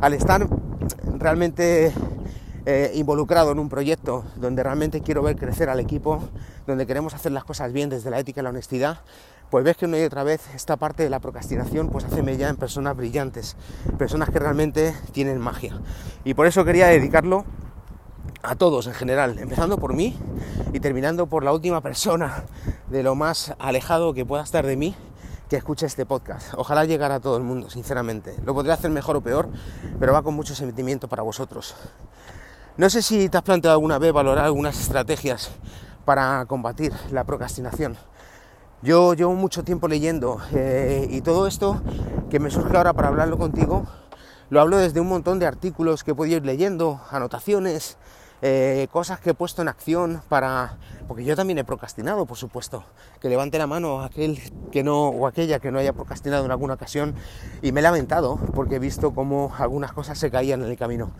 al 0.00 0.12
estar 0.12 0.44
realmente 1.20 1.92
eh, 2.66 2.90
involucrado 2.96 3.52
en 3.52 3.60
un 3.60 3.68
proyecto 3.68 4.24
donde 4.34 4.64
realmente 4.64 5.02
quiero 5.02 5.22
ver 5.22 5.36
crecer 5.36 5.68
al 5.68 5.78
equipo, 5.78 6.20
donde 6.66 6.84
queremos 6.84 7.14
hacer 7.14 7.30
las 7.30 7.44
cosas 7.44 7.72
bien 7.72 7.90
desde 7.90 8.10
la 8.10 8.18
ética 8.18 8.40
y 8.40 8.42
la 8.42 8.50
honestidad, 8.50 9.02
pues 9.50 9.62
ves 9.62 9.76
que 9.76 9.84
una 9.84 10.00
y 10.00 10.02
otra 10.02 10.24
vez 10.24 10.40
esta 10.52 10.76
parte 10.76 11.04
de 11.04 11.10
la 11.10 11.20
procrastinación 11.20 11.90
pues 11.90 12.06
hace 12.06 12.24
mella 12.24 12.48
en 12.48 12.56
personas 12.56 12.96
brillantes, 12.96 13.54
personas 13.98 14.30
que 14.30 14.40
realmente 14.40 14.92
tienen 15.12 15.38
magia. 15.38 15.80
Y 16.24 16.34
por 16.34 16.48
eso 16.48 16.64
quería 16.64 16.88
dedicarlo 16.88 17.44
a 18.42 18.54
todos 18.54 18.86
en 18.86 18.94
general, 18.94 19.38
empezando 19.38 19.78
por 19.78 19.94
mí 19.94 20.16
y 20.72 20.80
terminando 20.80 21.26
por 21.26 21.44
la 21.44 21.52
última 21.52 21.80
persona 21.80 22.44
de 22.88 23.02
lo 23.02 23.14
más 23.14 23.54
alejado 23.58 24.14
que 24.14 24.24
pueda 24.24 24.42
estar 24.42 24.66
de 24.66 24.76
mí, 24.76 24.94
que 25.48 25.56
escuche 25.56 25.86
este 25.86 26.06
podcast. 26.06 26.54
Ojalá 26.56 26.84
llegara 26.84 27.16
a 27.16 27.20
todo 27.20 27.36
el 27.36 27.42
mundo, 27.42 27.70
sinceramente. 27.70 28.36
Lo 28.44 28.54
podría 28.54 28.74
hacer 28.74 28.90
mejor 28.90 29.16
o 29.16 29.20
peor, 29.20 29.48
pero 29.98 30.12
va 30.12 30.22
con 30.22 30.34
mucho 30.34 30.54
sentimiento 30.54 31.08
para 31.08 31.22
vosotros. 31.22 31.74
No 32.76 32.88
sé 32.90 33.02
si 33.02 33.28
te 33.28 33.38
has 33.38 33.42
planteado 33.42 33.74
alguna 33.74 33.98
vez 33.98 34.12
valorar 34.12 34.44
algunas 34.44 34.78
estrategias 34.80 35.50
para 36.04 36.44
combatir 36.46 36.92
la 37.10 37.24
procrastinación. 37.24 37.96
Yo 38.82 39.14
llevo 39.14 39.34
mucho 39.34 39.64
tiempo 39.64 39.88
leyendo 39.88 40.40
eh, 40.52 41.08
y 41.10 41.20
todo 41.22 41.48
esto 41.48 41.82
que 42.30 42.38
me 42.38 42.50
surge 42.50 42.76
ahora 42.76 42.92
para 42.92 43.08
hablarlo 43.08 43.36
contigo, 43.36 43.84
lo 44.50 44.60
hablo 44.60 44.78
desde 44.78 45.00
un 45.00 45.08
montón 45.08 45.40
de 45.40 45.46
artículos 45.46 46.04
que 46.04 46.12
he 46.12 46.14
podido 46.14 46.36
ir 46.36 46.46
leyendo, 46.46 47.00
anotaciones, 47.10 47.98
eh, 48.40 48.86
cosas 48.92 49.18
que 49.18 49.30
he 49.30 49.34
puesto 49.34 49.62
en 49.62 49.68
acción 49.68 50.22
para... 50.28 50.78
Porque 51.08 51.24
yo 51.24 51.34
también 51.34 51.58
he 51.58 51.64
procrastinado, 51.64 52.26
por 52.26 52.36
supuesto. 52.36 52.84
Que 53.20 53.28
levante 53.28 53.58
la 53.58 53.66
mano 53.66 54.02
aquel 54.02 54.40
que 54.70 54.84
no, 54.84 55.08
o 55.08 55.26
aquella 55.26 55.58
que 55.58 55.72
no 55.72 55.78
haya 55.78 55.92
procrastinado 55.92 56.44
en 56.44 56.50
alguna 56.50 56.74
ocasión. 56.74 57.14
Y 57.62 57.72
me 57.72 57.80
he 57.80 57.82
lamentado 57.82 58.36
porque 58.54 58.76
he 58.76 58.78
visto 58.78 59.12
cómo 59.12 59.52
algunas 59.58 59.92
cosas 59.92 60.18
se 60.18 60.30
caían 60.30 60.62
en 60.62 60.70
el 60.70 60.76
camino. 60.76 61.10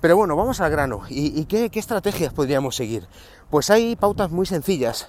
Pero 0.00 0.16
bueno, 0.16 0.36
vamos 0.36 0.60
al 0.60 0.70
grano. 0.70 1.02
¿Y, 1.08 1.44
qué, 1.46 1.70
estrategias 1.72 2.32
podríamos 2.32 2.76
seguir? 2.76 3.08
Pues 3.50 3.70
hay 3.70 3.96
pautas 3.96 4.30
muy 4.30 4.46
sencillas. 4.46 5.08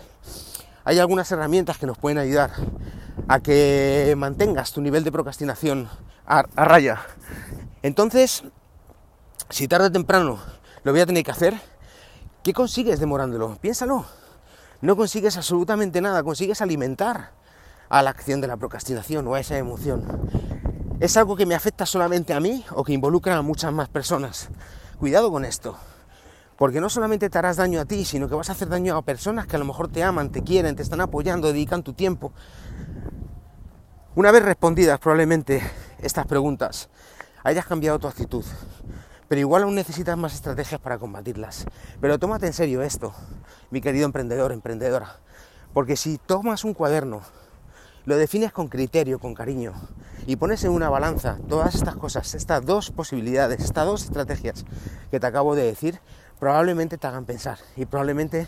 Hay 0.86 0.98
algunas 0.98 1.32
herramientas 1.32 1.78
que 1.78 1.86
nos 1.86 1.98
pueden 1.98 2.18
ayudar 2.18 2.52
a 3.28 3.42
que 3.42 4.16
mantengas 4.18 4.72
tu 4.72 4.82
nivel 4.82 5.04
de 5.04 5.12
procrastinación 5.12 5.90
a, 6.26 6.46
a 6.56 6.66
raya. 6.66 7.02
Entonces, 7.84 8.44
si 9.50 9.68
tarde 9.68 9.88
o 9.88 9.92
temprano 9.92 10.40
lo 10.84 10.92
voy 10.92 11.02
a 11.02 11.06
tener 11.06 11.24
que 11.24 11.32
hacer. 11.32 11.60
¿Qué 12.44 12.54
consigues 12.54 13.00
demorándolo? 13.00 13.58
Piénsalo. 13.62 14.06
No 14.82 14.96
consigues 14.96 15.36
absolutamente 15.36 16.00
nada, 16.00 16.24
consigues 16.24 16.62
alimentar 16.62 17.32
a 17.90 18.02
la 18.02 18.12
acción 18.12 18.40
de 18.40 18.48
la 18.48 18.56
procrastinación 18.56 19.28
o 19.28 19.34
a 19.34 19.40
esa 19.40 19.58
emoción. 19.58 20.30
¿Es 21.00 21.18
algo 21.18 21.36
que 21.36 21.46
me 21.46 21.56
afecta 21.56 21.86
solamente 21.86 22.34
a 22.34 22.40
mí 22.40 22.64
o 22.72 22.84
que 22.84 22.94
involucra 22.94 23.36
a 23.36 23.42
muchas 23.42 23.74
más 23.74 23.90
personas? 23.90 24.50
Cuidado 25.00 25.32
con 25.32 25.44
esto, 25.44 25.76
porque 26.58 26.80
no 26.80 26.90
solamente 26.90 27.30
te 27.30 27.38
harás 27.38 27.58
daño 27.58 27.82
a 27.82 27.86
ti, 27.86 28.06
sino 28.06 28.30
que 28.30 28.36
vas 28.36 28.50
a 28.50 28.54
hacer 28.54 28.70
daño 28.70 28.96
a 28.96 29.02
personas 29.02 29.48
que 29.48 29.56
a 29.56 29.60
lo 29.60 29.66
mejor 29.66 29.90
te 29.90 30.04
aman, 30.04 30.30
te 30.30 30.44
quieren, 30.44 30.76
te 30.76 30.84
están 30.84 31.02
apoyando, 31.02 31.48
dedican 31.48 31.84
tu 31.84 31.94
tiempo. 31.94 32.32
Una 34.16 34.32
vez 34.32 34.44
respondidas 34.44 35.00
probablemente 35.00 35.62
estas 36.00 36.26
preguntas, 36.26 36.90
hayas 37.44 37.66
cambiado 37.66 38.00
tu 38.00 38.08
actitud, 38.08 38.44
pero 39.30 39.40
igual 39.40 39.64
aún 39.64 39.76
necesitas 39.76 40.18
más 40.18 40.34
estrategias 40.34 40.82
para 40.82 40.98
combatirlas. 40.98 41.66
Pero 42.02 42.20
tómate 42.20 42.48
en 42.48 42.54
serio 42.54 42.82
esto, 42.82 43.14
mi 43.70 43.80
querido 43.80 44.06
emprendedor, 44.06 44.52
emprendedora, 44.52 45.18
porque 45.74 45.96
si 45.96 46.18
tomas 46.18 46.66
un 46.66 46.74
cuaderno, 46.74 47.22
lo 48.06 48.18
defines 48.18 48.52
con 48.52 48.70
criterio, 48.70 49.20
con 49.20 49.36
cariño, 49.36 49.74
y 50.26 50.36
pones 50.36 50.64
en 50.64 50.72
una 50.72 50.90
balanza 50.90 51.38
todas 51.48 51.76
estas 51.76 51.96
cosas, 51.96 52.34
estas 52.34 52.66
dos 52.66 52.90
posibilidades, 52.90 53.64
estas 53.64 53.86
dos 53.86 54.04
estrategias 54.04 54.66
que 55.12 55.20
te 55.20 55.28
acabo 55.28 55.56
de 55.56 55.64
decir, 55.64 56.00
probablemente 56.40 56.98
te 56.98 57.06
hagan 57.06 57.26
pensar 57.26 57.60
y 57.76 57.86
probablemente 57.86 58.48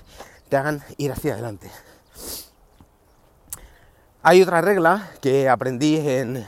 te 0.50 0.58
hagan 0.58 0.82
ir 0.98 1.12
hacia 1.12 1.34
adelante. 1.34 1.70
Hay 4.24 4.42
otra 4.42 4.62
regla 4.62 5.10
que 5.22 5.48
aprendí 5.48 5.98
en, 5.98 6.46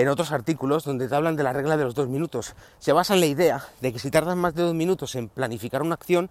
en 0.00 0.08
otros 0.08 0.32
artículos 0.32 0.84
donde 0.84 1.08
te 1.08 1.14
hablan 1.14 1.36
de 1.36 1.42
la 1.42 1.52
regla 1.52 1.76
de 1.76 1.84
los 1.84 1.94
dos 1.94 2.08
minutos. 2.08 2.54
Se 2.78 2.92
basa 2.92 3.14
en 3.14 3.20
la 3.20 3.26
idea 3.26 3.66
de 3.80 3.92
que 3.92 3.98
si 3.98 4.10
tardas 4.10 4.36
más 4.36 4.54
de 4.54 4.62
dos 4.62 4.74
minutos 4.74 5.14
en 5.14 5.28
planificar 5.28 5.82
una 5.82 5.94
acción, 5.94 6.30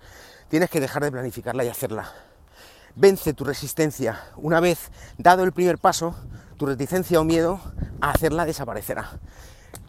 tienes 0.49 0.69
que 0.69 0.79
dejar 0.79 1.03
de 1.03 1.11
planificarla 1.11 1.63
y 1.63 1.67
hacerla. 1.67 2.11
Vence 2.95 3.33
tu 3.33 3.43
resistencia. 3.43 4.23
Una 4.37 4.59
vez 4.59 4.89
dado 5.17 5.43
el 5.43 5.51
primer 5.51 5.77
paso, 5.77 6.15
tu 6.57 6.65
reticencia 6.65 7.19
o 7.19 7.23
miedo 7.23 7.59
a 8.01 8.11
hacerla 8.11 8.45
desaparecerá. 8.45 9.19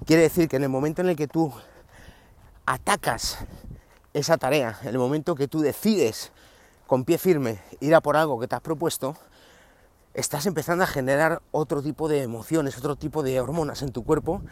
Quiere 0.05 0.23
decir 0.23 0.49
que 0.49 0.57
en 0.57 0.65
el 0.65 0.69
momento 0.69 1.01
en 1.01 1.09
el 1.09 1.17
que 1.17 1.27
tú 1.27 1.53
atacas 2.67 3.39
esa 4.13 4.37
tarea, 4.37 4.79
en 4.83 4.89
el 4.89 4.99
momento 4.99 5.35
que 5.35 5.49
tú 5.49 5.61
decides 5.61 6.33
con 6.87 7.05
pie 7.05 7.17
firme 7.17 7.63
ir 7.81 7.95
a 7.95 8.03
por 8.03 8.17
algo 8.17 8.39
que 8.39 8.47
te 8.47 8.57
has 8.57 8.61
propuesto, 8.61 9.17
estás 10.15 10.47
empezando 10.47 10.85
a 10.85 10.87
generar 10.87 11.41
otro 11.53 11.83
tipo 11.83 12.09
de 12.09 12.23
emociones, 12.23 12.77
otro 12.77 12.97
tipo 12.97 13.23
de 13.23 13.41
hormonas 13.41 13.83
en 13.83 13.93
tu 13.93 14.05
cuerpo 14.05 14.43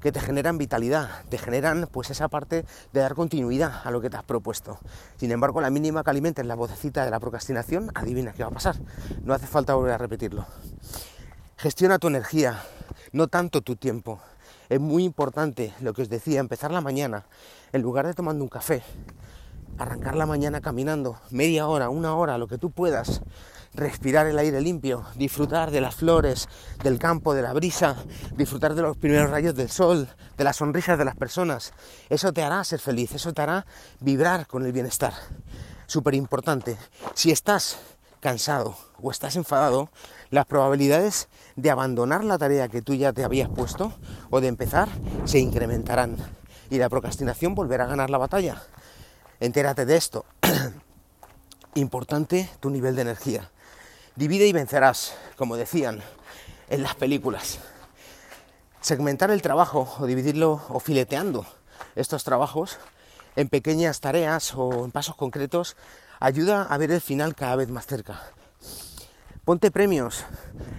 que 0.00 0.12
te 0.12 0.20
generan 0.20 0.58
vitalidad, 0.58 1.24
te 1.28 1.38
generan 1.38 1.88
pues 1.90 2.10
esa 2.10 2.28
parte 2.28 2.64
de 2.92 3.00
dar 3.00 3.14
continuidad 3.14 3.82
a 3.84 3.90
lo 3.90 4.00
que 4.00 4.10
te 4.10 4.16
has 4.16 4.24
propuesto. 4.24 4.78
Sin 5.16 5.32
embargo, 5.32 5.60
la 5.60 5.70
mínima 5.70 6.04
que 6.04 6.10
alimentes 6.10 6.46
la 6.46 6.54
vocecita 6.54 7.04
de 7.04 7.10
la 7.10 7.18
procrastinación, 7.18 7.90
adivina 7.94 8.32
qué 8.32 8.44
va 8.44 8.50
a 8.50 8.52
pasar. 8.52 8.76
No 9.24 9.34
hace 9.34 9.46
falta 9.46 9.74
volver 9.74 9.92
a 9.92 9.98
repetirlo. 9.98 10.46
Gestiona 11.56 11.98
tu 11.98 12.06
energía, 12.06 12.62
no 13.10 13.26
tanto 13.26 13.62
tu 13.62 13.74
tiempo. 13.74 14.20
Es 14.68 14.78
muy 14.78 15.02
importante 15.02 15.74
lo 15.80 15.94
que 15.94 16.02
os 16.02 16.08
decía, 16.08 16.38
empezar 16.38 16.70
la 16.70 16.80
mañana, 16.80 17.24
en 17.72 17.82
lugar 17.82 18.06
de 18.06 18.14
tomando 18.14 18.44
un 18.44 18.50
café, 18.50 18.82
arrancar 19.78 20.14
la 20.14 20.26
mañana 20.26 20.60
caminando, 20.60 21.18
media 21.30 21.66
hora, 21.66 21.88
una 21.88 22.14
hora, 22.14 22.38
lo 22.38 22.46
que 22.46 22.58
tú 22.58 22.70
puedas, 22.70 23.22
respirar 23.74 24.26
el 24.26 24.38
aire 24.38 24.60
limpio, 24.60 25.04
disfrutar 25.14 25.70
de 25.70 25.80
las 25.80 25.94
flores, 25.94 26.48
del 26.82 26.98
campo, 26.98 27.34
de 27.34 27.42
la 27.42 27.52
brisa, 27.52 27.96
disfrutar 28.36 28.74
de 28.74 28.82
los 28.82 28.96
primeros 28.96 29.30
rayos 29.30 29.54
del 29.54 29.70
sol, 29.70 30.08
de 30.36 30.44
las 30.44 30.56
sonrisas 30.56 30.98
de 30.98 31.04
las 31.04 31.16
personas. 31.16 31.72
Eso 32.08 32.32
te 32.32 32.42
hará 32.42 32.62
ser 32.64 32.80
feliz, 32.80 33.12
eso 33.12 33.32
te 33.32 33.42
hará 33.42 33.66
vibrar 34.00 34.46
con 34.46 34.64
el 34.64 34.72
bienestar. 34.72 35.12
Súper 35.86 36.14
importante. 36.14 36.76
Si 37.14 37.30
estás 37.30 37.78
cansado 38.20 38.76
o 39.00 39.10
estás 39.10 39.36
enfadado, 39.36 39.90
las 40.30 40.46
probabilidades 40.46 41.28
de 41.56 41.70
abandonar 41.70 42.24
la 42.24 42.38
tarea 42.38 42.68
que 42.68 42.82
tú 42.82 42.94
ya 42.94 43.12
te 43.12 43.24
habías 43.24 43.48
puesto 43.48 43.92
o 44.30 44.40
de 44.40 44.48
empezar 44.48 44.88
se 45.24 45.38
incrementarán 45.38 46.16
y 46.70 46.78
la 46.78 46.88
procrastinación 46.88 47.54
volverá 47.54 47.84
a 47.84 47.88
ganar 47.88 48.10
la 48.10 48.18
batalla. 48.18 48.62
Entérate 49.40 49.86
de 49.86 49.96
esto. 49.96 50.24
Importante 51.74 52.48
tu 52.60 52.70
nivel 52.70 52.96
de 52.96 53.02
energía. 53.02 53.50
Divide 54.18 54.48
y 54.48 54.52
vencerás, 54.52 55.14
como 55.36 55.56
decían 55.56 56.02
en 56.70 56.82
las 56.82 56.96
películas. 56.96 57.60
Segmentar 58.80 59.30
el 59.30 59.42
trabajo 59.42 59.94
o 60.00 60.06
dividirlo 60.06 60.60
o 60.70 60.80
fileteando 60.80 61.46
estos 61.94 62.24
trabajos 62.24 62.78
en 63.36 63.48
pequeñas 63.48 64.00
tareas 64.00 64.56
o 64.56 64.84
en 64.84 64.90
pasos 64.90 65.14
concretos 65.14 65.76
ayuda 66.18 66.64
a 66.64 66.76
ver 66.78 66.90
el 66.90 67.00
final 67.00 67.36
cada 67.36 67.54
vez 67.54 67.68
más 67.68 67.86
cerca. 67.86 68.20
Ponte 69.44 69.70
premios, 69.70 70.24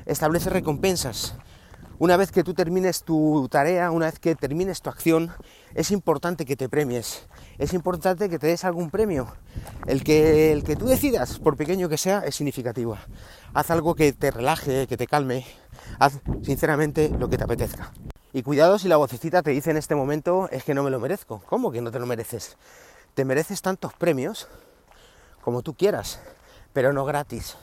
establece 0.06 0.50
recompensas. 0.50 1.34
Una 1.98 2.18
vez 2.18 2.34
que 2.34 2.44
tú 2.44 2.54
termines 2.54 3.04
tu 3.04 3.48
tarea, 3.50 3.92
una 3.92 4.08
vez 4.08 4.20
que 4.20 4.36
termines 4.36 4.82
tu 4.82 4.90
acción, 4.90 5.34
es 5.76 5.92
importante 5.92 6.46
que 6.46 6.58
te 6.58 6.68
premies 6.68 7.26
es 7.60 7.74
importante 7.74 8.30
que 8.30 8.40
te 8.40 8.48
des 8.48 8.64
algún 8.64 8.90
premio. 8.90 9.28
El 9.86 10.04
que, 10.04 10.54
el 10.54 10.64
que 10.64 10.78
tú 10.78 10.86
decidas, 10.86 11.40
por 11.40 11.58
pequeño 11.58 11.90
que 11.90 11.98
sea, 11.98 12.20
es 12.26 12.36
significativo. 12.36 12.98
Haz 13.54 13.70
algo 13.70 13.96
que 13.96 14.14
te 14.14 14.32
relaje, 14.32 14.88
que 14.88 14.96
te 14.96 15.08
calme. 15.08 15.46
Haz 16.00 16.20
sinceramente 16.42 17.10
lo 17.10 17.30
que 17.30 17.38
te 17.38 17.44
apetezca. 17.44 17.92
Y 18.32 18.44
cuidado 18.44 18.80
si 18.80 18.88
la 18.88 18.96
vocecita 18.96 19.42
te 19.42 19.52
dice 19.52 19.72
en 19.72 19.78
este 19.78 19.94
momento 19.94 20.48
es 20.52 20.64
que 20.64 20.74
no 20.74 20.84
me 20.84 20.90
lo 20.90 21.02
merezco. 21.02 21.42
¿Cómo 21.48 21.72
que 21.72 21.82
no 21.82 21.92
te 21.92 22.00
lo 22.00 22.06
mereces? 22.06 22.56
Te 23.14 23.26
mereces 23.26 23.62
tantos 23.62 23.94
premios 23.94 24.48
como 25.42 25.62
tú 25.62 25.74
quieras, 25.74 26.22
pero 26.72 26.94
no 26.94 27.04
gratis. 27.04 27.58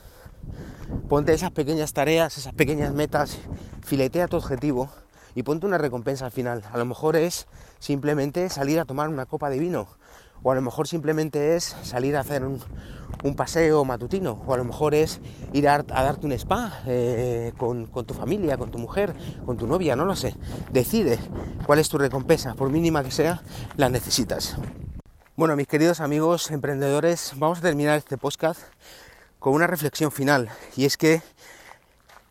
Ponte 1.09 1.33
esas 1.33 1.51
pequeñas 1.51 1.93
tareas, 1.93 2.37
esas 2.37 2.53
pequeñas 2.53 2.93
metas, 2.93 3.39
filetea 3.83 4.27
tu 4.27 4.37
objetivo 4.37 4.91
y 5.37 5.43
ponte 5.43 5.67
una 5.67 5.77
recompensa 5.77 6.25
al 6.25 6.31
final. 6.31 6.63
A 6.73 6.79
lo 6.79 6.85
mejor 6.85 7.15
es 7.15 7.45
simplemente 7.77 8.49
salir 8.49 8.79
a 8.79 8.85
tomar 8.85 9.07
una 9.07 9.27
copa 9.27 9.51
de 9.51 9.59
vino, 9.59 9.87
o 10.41 10.51
a 10.51 10.55
lo 10.55 10.63
mejor 10.63 10.87
simplemente 10.87 11.55
es 11.55 11.75
salir 11.83 12.17
a 12.17 12.21
hacer 12.21 12.43
un, 12.43 12.59
paseo 13.35 13.85
matutino, 13.85 14.41
o 14.47 14.53
a 14.55 14.57
lo 14.57 14.63
mejor 14.63 14.95
es 14.95 15.19
ir 15.53 15.69
a, 15.69 15.83
darte 15.83 16.25
un 16.25 16.31
spa 16.31 16.81
eh, 16.87 17.53
con, 17.55 17.85
con, 17.85 18.07
tu 18.07 18.15
familia, 18.15 18.57
con 18.57 18.71
tu 18.71 18.79
mujer, 18.79 19.13
con 19.45 19.57
tu 19.57 19.67
novia, 19.67 19.95
no 19.95 20.05
lo 20.05 20.15
sé. 20.15 20.35
Decide 20.71 21.19
cuál 21.67 21.77
es 21.77 21.87
tu 21.87 21.99
recompensa, 21.99 22.55
por 22.55 22.71
mínima 22.71 23.03
que 23.03 23.11
sea, 23.11 23.43
la 23.75 23.89
necesitas. 23.89 24.57
Bueno, 25.35 25.55
mis 25.55 25.67
queridos 25.67 25.99
amigos 25.99 26.49
emprendedores, 26.49 27.33
vamos 27.35 27.59
a 27.59 27.61
terminar 27.61 27.95
este 27.95 28.17
podcast 28.17 28.59
con 29.37 29.53
una 29.53 29.67
reflexión 29.67 30.11
final, 30.11 30.49
y 30.75 30.85
es 30.85 30.97
que 30.97 31.21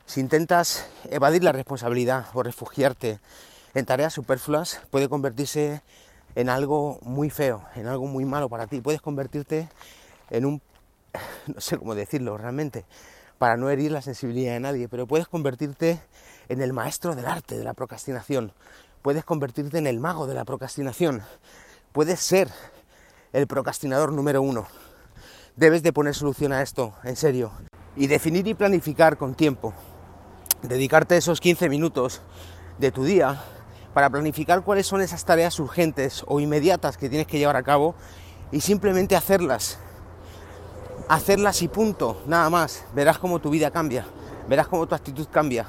si 0.06 0.20
intentas 0.20 0.86
evadir 1.10 1.42
la 1.42 1.50
responsabilidad 1.50 2.26
o 2.32 2.42
refugiarte 2.44 3.18
en 3.74 3.84
tareas 3.84 4.14
superfluas, 4.14 4.80
puede 4.90 5.08
convertirse 5.08 5.82
en 6.36 6.48
algo 6.48 7.00
muy 7.02 7.28
feo, 7.28 7.64
en 7.74 7.88
algo 7.88 8.06
muy 8.06 8.24
malo 8.24 8.48
para 8.48 8.68
ti. 8.68 8.80
Puedes 8.80 9.00
convertirte 9.00 9.68
en 10.30 10.46
un, 10.46 10.62
no 11.52 11.60
sé 11.60 11.76
cómo 11.76 11.96
decirlo 11.96 12.38
realmente, 12.38 12.84
para 13.38 13.56
no 13.56 13.68
herir 13.68 13.90
la 13.90 14.00
sensibilidad 14.00 14.52
de 14.52 14.60
nadie, 14.60 14.88
pero 14.88 15.06
puedes 15.08 15.26
convertirte 15.26 16.00
en 16.48 16.62
el 16.62 16.72
maestro 16.72 17.16
del 17.16 17.26
arte 17.26 17.58
de 17.58 17.64
la 17.64 17.74
procrastinación. 17.74 18.52
Puedes 19.02 19.24
convertirte 19.24 19.78
en 19.78 19.88
el 19.88 19.98
mago 19.98 20.28
de 20.28 20.34
la 20.34 20.44
procrastinación. 20.44 21.22
Puedes 21.92 22.20
ser 22.20 22.48
el 23.32 23.48
procrastinador 23.48 24.12
número 24.12 24.40
uno. 24.40 24.68
Debes 25.56 25.82
de 25.82 25.92
poner 25.92 26.14
solución 26.14 26.52
a 26.52 26.62
esto, 26.62 26.94
en 27.02 27.16
serio. 27.16 27.50
Y 27.96 28.06
definir 28.06 28.46
y 28.46 28.54
planificar 28.54 29.16
con 29.16 29.34
tiempo 29.34 29.74
dedicarte 30.62 31.16
esos 31.16 31.40
15 31.40 31.68
minutos 31.68 32.22
de 32.78 32.92
tu 32.92 33.04
día 33.04 33.42
para 33.94 34.10
planificar 34.10 34.62
cuáles 34.62 34.86
son 34.86 35.00
esas 35.00 35.24
tareas 35.24 35.58
urgentes 35.58 36.24
o 36.26 36.40
inmediatas 36.40 36.96
que 36.96 37.08
tienes 37.08 37.26
que 37.26 37.38
llevar 37.38 37.56
a 37.56 37.62
cabo 37.62 37.94
y 38.52 38.60
simplemente 38.60 39.16
hacerlas. 39.16 39.78
Hacerlas 41.08 41.62
y 41.62 41.68
punto, 41.68 42.22
nada 42.26 42.50
más. 42.50 42.84
Verás 42.94 43.18
cómo 43.18 43.38
tu 43.38 43.50
vida 43.50 43.70
cambia, 43.70 44.04
verás 44.48 44.68
cómo 44.68 44.86
tu 44.86 44.94
actitud 44.94 45.26
cambia, 45.30 45.66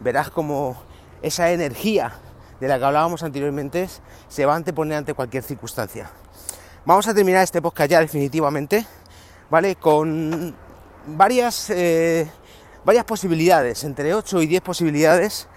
verás 0.00 0.30
cómo 0.30 0.76
esa 1.22 1.52
energía 1.52 2.14
de 2.60 2.68
la 2.68 2.78
que 2.78 2.84
hablábamos 2.84 3.22
anteriormente 3.22 3.88
se 4.28 4.44
va 4.44 4.54
a 4.54 4.56
anteponer 4.56 4.98
ante 4.98 5.14
cualquier 5.14 5.42
circunstancia. 5.42 6.10
Vamos 6.84 7.06
a 7.06 7.14
terminar 7.14 7.44
este 7.44 7.60
podcast 7.62 7.90
ya 7.90 8.00
definitivamente, 8.00 8.86
¿vale? 9.50 9.76
Con 9.76 10.54
varias 11.06 11.70
eh, 11.70 12.30
varias 12.84 13.04
posibilidades, 13.04 13.84
entre 13.84 14.14
8 14.14 14.42
y 14.42 14.46
10 14.46 14.62
posibilidades, 14.62 15.48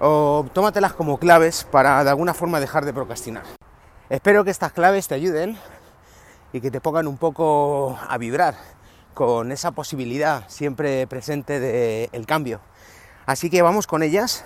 o 0.00 0.46
tómatelas 0.52 0.94
como 0.94 1.18
claves 1.18 1.64
para 1.64 2.02
de 2.02 2.10
alguna 2.10 2.34
forma 2.34 2.60
dejar 2.60 2.84
de 2.84 2.92
procrastinar. 2.92 3.44
Espero 4.08 4.44
que 4.44 4.50
estas 4.50 4.72
claves 4.72 5.08
te 5.08 5.14
ayuden 5.14 5.58
y 6.52 6.60
que 6.60 6.70
te 6.70 6.80
pongan 6.80 7.06
un 7.06 7.16
poco 7.16 7.98
a 8.08 8.18
vibrar 8.18 8.56
con 9.14 9.52
esa 9.52 9.72
posibilidad 9.72 10.44
siempre 10.48 11.06
presente 11.06 11.60
del 11.60 12.26
cambio. 12.26 12.60
Así 13.26 13.50
que 13.50 13.62
vamos 13.62 13.86
con 13.86 14.02
ellas 14.02 14.44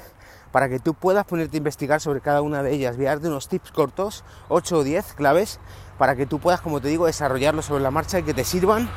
para 0.50 0.68
que 0.68 0.79
tú 0.79 0.94
puedas 0.94 1.24
ponerte 1.24 1.57
a 1.57 1.59
investigar 1.59 2.00
sobre 2.00 2.20
cada 2.20 2.40
una 2.42 2.62
de 2.62 2.72
ellas, 2.72 2.96
Voy 2.96 3.07
de 3.07 3.29
unos 3.29 3.48
tips 3.48 3.72
cortos, 3.72 4.24
8 4.48 4.79
o 4.79 4.85
10 4.85 5.14
claves, 5.14 5.59
para 5.98 6.14
que 6.14 6.27
tú 6.27 6.38
puedas, 6.38 6.61
como 6.61 6.81
te 6.81 6.88
digo, 6.88 7.07
desarrollarlo 7.07 7.61
sobre 7.62 7.83
la 7.83 7.90
marcha 7.90 8.18
y 8.18 8.22
que 8.22 8.35
te 8.35 8.44
sirvan 8.44 8.88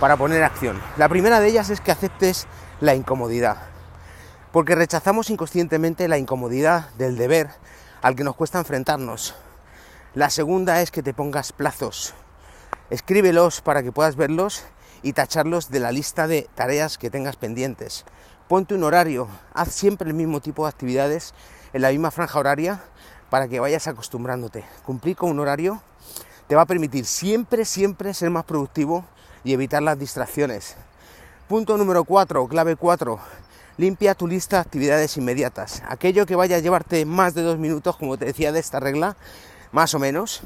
para 0.00 0.16
poner 0.16 0.42
acción. 0.42 0.80
La 0.96 1.10
primera 1.10 1.40
de 1.40 1.48
ellas 1.48 1.68
es 1.68 1.82
que 1.82 1.92
aceptes 1.92 2.46
la 2.80 2.94
incomodidad. 2.94 3.58
Porque 4.50 4.74
rechazamos 4.74 5.28
inconscientemente 5.28 6.08
la 6.08 6.16
incomodidad 6.16 6.88
del 6.94 7.18
deber 7.18 7.50
al 8.00 8.16
que 8.16 8.24
nos 8.24 8.34
cuesta 8.34 8.58
enfrentarnos. 8.58 9.34
La 10.14 10.30
segunda 10.30 10.80
es 10.80 10.90
que 10.90 11.02
te 11.02 11.12
pongas 11.12 11.52
plazos. 11.52 12.14
Escríbelos 12.88 13.60
para 13.60 13.82
que 13.82 13.92
puedas 13.92 14.16
verlos 14.16 14.64
y 15.02 15.12
tacharlos 15.12 15.70
de 15.70 15.80
la 15.80 15.92
lista 15.92 16.26
de 16.26 16.48
tareas 16.54 16.96
que 16.96 17.10
tengas 17.10 17.36
pendientes. 17.36 18.06
Ponte 18.48 18.74
un 18.74 18.82
horario, 18.82 19.28
haz 19.52 19.68
siempre 19.72 20.08
el 20.08 20.14
mismo 20.14 20.40
tipo 20.40 20.64
de 20.64 20.70
actividades 20.70 21.34
en 21.72 21.82
la 21.82 21.90
misma 21.90 22.10
franja 22.10 22.38
horaria 22.38 22.80
para 23.28 23.48
que 23.48 23.60
vayas 23.60 23.86
acostumbrándote. 23.86 24.64
Cumplir 24.84 25.14
con 25.14 25.30
un 25.30 25.40
horario 25.40 25.82
te 26.48 26.56
va 26.56 26.62
a 26.62 26.66
permitir 26.66 27.04
siempre, 27.04 27.64
siempre 27.64 28.14
ser 28.14 28.30
más 28.30 28.44
productivo 28.44 29.04
y 29.44 29.52
evitar 29.52 29.82
las 29.82 29.98
distracciones. 29.98 30.76
Punto 31.48 31.76
número 31.76 32.04
4, 32.04 32.46
clave 32.46 32.76
4. 32.76 33.18
Limpia 33.76 34.14
tu 34.14 34.26
lista 34.28 34.56
de 34.56 34.60
actividades 34.60 35.16
inmediatas. 35.16 35.82
Aquello 35.88 36.26
que 36.26 36.36
vaya 36.36 36.56
a 36.56 36.60
llevarte 36.60 37.04
más 37.06 37.34
de 37.34 37.42
dos 37.42 37.58
minutos, 37.58 37.96
como 37.96 38.16
te 38.18 38.26
decía 38.26 38.52
de 38.52 38.60
esta 38.60 38.78
regla, 38.78 39.16
más 39.72 39.94
o 39.94 39.98
menos, 39.98 40.42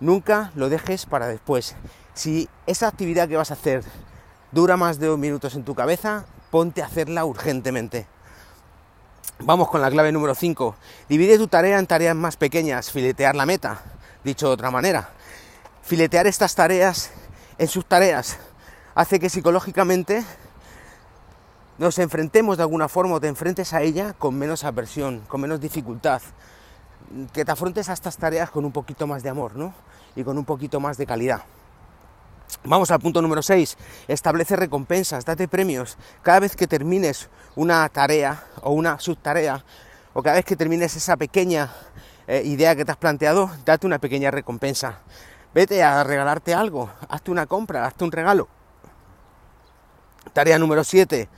nunca 0.00 0.52
lo 0.54 0.68
dejes 0.68 1.06
para 1.06 1.28
después. 1.28 1.74
Si 2.14 2.48
esa 2.66 2.88
actividad 2.88 3.28
que 3.28 3.36
vas 3.36 3.50
a 3.50 3.54
hacer 3.54 3.82
dura 4.52 4.76
más 4.76 4.98
de 4.98 5.06
dos 5.06 5.18
minutos 5.18 5.54
en 5.54 5.64
tu 5.64 5.74
cabeza, 5.74 6.24
ponte 6.50 6.82
a 6.82 6.86
hacerla 6.86 7.24
urgentemente. 7.24 8.06
Vamos 9.38 9.68
con 9.68 9.82
la 9.82 9.90
clave 9.90 10.12
número 10.12 10.34
5. 10.34 10.76
Divide 11.08 11.36
tu 11.36 11.48
tarea 11.48 11.78
en 11.78 11.86
tareas 11.86 12.16
más 12.16 12.36
pequeñas, 12.36 12.90
filetear 12.90 13.34
la 13.34 13.44
meta, 13.44 13.82
dicho 14.24 14.46
de 14.46 14.54
otra 14.54 14.70
manera. 14.70 15.10
Filetear 15.82 16.26
estas 16.26 16.54
tareas 16.54 17.10
en 17.58 17.68
sus 17.68 17.86
tareas 17.86 18.38
hace 18.94 19.18
que 19.18 19.30
psicológicamente 19.30 20.24
nos 21.78 21.98
enfrentemos 21.98 22.56
de 22.56 22.62
alguna 22.62 22.88
forma 22.88 23.14
o 23.14 23.20
te 23.20 23.28
enfrentes 23.28 23.72
a 23.74 23.82
ella 23.82 24.14
con 24.14 24.34
menos 24.38 24.64
aversión, 24.64 25.20
con 25.28 25.40
menos 25.40 25.60
dificultad, 25.60 26.22
que 27.32 27.44
te 27.44 27.52
afrontes 27.52 27.88
a 27.88 27.92
estas 27.92 28.16
tareas 28.16 28.50
con 28.50 28.64
un 28.64 28.72
poquito 28.72 29.06
más 29.06 29.22
de 29.22 29.28
amor, 29.28 29.54
¿no? 29.56 29.74
Y 30.14 30.24
con 30.24 30.38
un 30.38 30.44
poquito 30.44 30.80
más 30.80 30.96
de 30.96 31.06
calidad. 31.06 31.42
Vamos 32.64 32.90
al 32.90 33.00
punto 33.00 33.20
número 33.20 33.42
6. 33.42 33.76
Establece 34.08 34.56
recompensas, 34.56 35.24
date 35.24 35.48
premios. 35.48 35.98
Cada 36.22 36.40
vez 36.40 36.56
que 36.56 36.66
termines 36.66 37.28
una 37.54 37.86
tarea 37.90 38.42
o 38.62 38.72
una 38.72 38.98
subtarea, 38.98 39.62
o 40.14 40.22
cada 40.22 40.36
vez 40.36 40.44
que 40.44 40.56
termines 40.56 40.96
esa 40.96 41.16
pequeña 41.16 41.72
eh, 42.26 42.42
idea 42.44 42.74
que 42.74 42.84
te 42.84 42.92
has 42.92 42.96
planteado, 42.96 43.50
date 43.64 43.86
una 43.86 43.98
pequeña 43.98 44.30
recompensa. 44.30 45.00
Vete 45.56 45.82
a 45.82 46.04
regalarte 46.04 46.52
algo, 46.52 46.90
hazte 47.08 47.30
una 47.30 47.46
compra, 47.46 47.86
hazte 47.86 48.04
un 48.04 48.12
regalo. 48.12 48.46
Tarea 50.34 50.58
número 50.58 50.84
7 50.84 51.30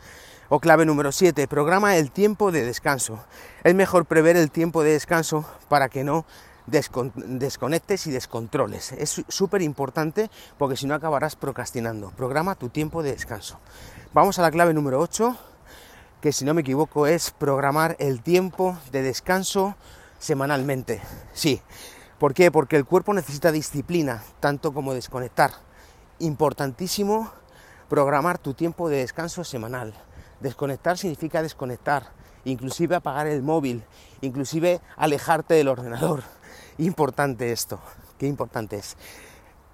o 0.48 0.58
clave 0.58 0.84
número 0.84 1.12
7, 1.12 1.46
programa 1.46 1.96
el 1.96 2.10
tiempo 2.10 2.50
de 2.50 2.64
descanso. 2.64 3.24
Es 3.62 3.76
mejor 3.76 4.06
prever 4.06 4.36
el 4.36 4.50
tiempo 4.50 4.82
de 4.82 4.90
descanso 4.90 5.44
para 5.68 5.88
que 5.88 6.02
no 6.02 6.26
desconectes 6.66 8.08
y 8.08 8.10
descontroles. 8.10 8.90
Es 8.90 9.22
súper 9.28 9.62
importante 9.62 10.32
porque 10.58 10.76
si 10.76 10.88
no 10.88 10.94
acabarás 10.94 11.36
procrastinando. 11.36 12.10
Programa 12.10 12.56
tu 12.56 12.70
tiempo 12.70 13.04
de 13.04 13.12
descanso. 13.12 13.60
Vamos 14.14 14.40
a 14.40 14.42
la 14.42 14.50
clave 14.50 14.74
número 14.74 14.98
8, 14.98 15.36
que 16.20 16.32
si 16.32 16.44
no 16.44 16.54
me 16.54 16.62
equivoco 16.62 17.06
es 17.06 17.30
programar 17.30 17.94
el 18.00 18.20
tiempo 18.20 18.76
de 18.90 19.02
descanso 19.02 19.76
semanalmente. 20.18 21.00
Sí. 21.32 21.62
¿Por 22.18 22.34
qué? 22.34 22.50
Porque 22.50 22.76
el 22.76 22.84
cuerpo 22.84 23.14
necesita 23.14 23.52
disciplina, 23.52 24.24
tanto 24.40 24.74
como 24.74 24.92
desconectar. 24.92 25.52
Importantísimo 26.18 27.30
programar 27.88 28.38
tu 28.38 28.54
tiempo 28.54 28.88
de 28.88 28.98
descanso 28.98 29.44
semanal. 29.44 29.94
Desconectar 30.40 30.98
significa 30.98 31.42
desconectar, 31.42 32.10
inclusive 32.44 32.96
apagar 32.96 33.28
el 33.28 33.42
móvil, 33.42 33.84
inclusive 34.20 34.80
alejarte 34.96 35.54
del 35.54 35.68
ordenador. 35.68 36.24
Importante 36.78 37.52
esto, 37.52 37.78
qué 38.18 38.26
importante 38.26 38.76
es. 38.76 38.96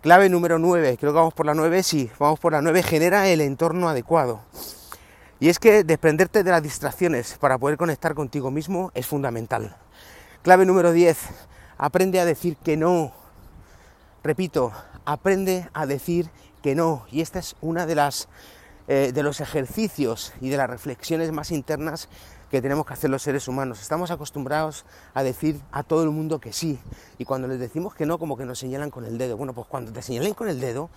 Clave 0.02 0.28
número 0.28 0.58
9, 0.58 0.98
creo 1.00 1.12
que 1.12 1.18
vamos 1.18 1.32
por 1.32 1.46
la 1.46 1.54
9, 1.54 1.82
sí, 1.82 2.10
vamos 2.18 2.38
por 2.38 2.52
la 2.52 2.60
9, 2.60 2.82
genera 2.82 3.26
el 3.28 3.40
entorno 3.40 3.88
adecuado. 3.88 4.42
Y 5.40 5.48
es 5.48 5.58
que 5.58 5.82
desprenderte 5.82 6.42
de 6.42 6.50
las 6.50 6.62
distracciones 6.62 7.38
para 7.38 7.56
poder 7.56 7.78
conectar 7.78 8.14
contigo 8.14 8.50
mismo 8.50 8.90
es 8.94 9.06
fundamental. 9.06 9.76
Clave 10.42 10.66
número 10.66 10.92
10, 10.92 11.16
aprende 11.78 12.20
a 12.20 12.24
decir 12.24 12.56
que 12.56 12.76
no. 12.76 13.12
Repito, 14.22 14.72
aprende 15.04 15.68
a 15.74 15.86
decir 15.86 16.30
que 16.62 16.74
no. 16.74 17.06
Y 17.10 17.20
esta 17.20 17.38
es 17.38 17.56
una 17.60 17.86
de 17.86 17.94
las 17.94 18.28
eh, 18.86 19.12
de 19.14 19.22
los 19.22 19.40
ejercicios 19.40 20.34
y 20.42 20.50
de 20.50 20.58
las 20.58 20.68
reflexiones 20.68 21.32
más 21.32 21.50
internas 21.52 22.10
que 22.50 22.60
tenemos 22.60 22.84
que 22.84 22.92
hacer 22.92 23.08
los 23.08 23.22
seres 23.22 23.48
humanos. 23.48 23.80
Estamos 23.80 24.10
acostumbrados 24.10 24.84
a 25.14 25.22
decir 25.22 25.58
a 25.72 25.82
todo 25.82 26.02
el 26.02 26.10
mundo 26.10 26.38
que 26.38 26.52
sí. 26.52 26.78
Y 27.16 27.24
cuando 27.24 27.48
les 27.48 27.58
decimos 27.58 27.94
que 27.94 28.04
no, 28.04 28.18
como 28.18 28.36
que 28.36 28.44
nos 28.44 28.58
señalan 28.58 28.90
con 28.90 29.06
el 29.06 29.16
dedo. 29.16 29.38
Bueno, 29.38 29.54
pues 29.54 29.66
cuando 29.68 29.90
te 29.90 30.02
señalen 30.02 30.34
con 30.34 30.50
el 30.50 30.60
dedo, 30.60 30.90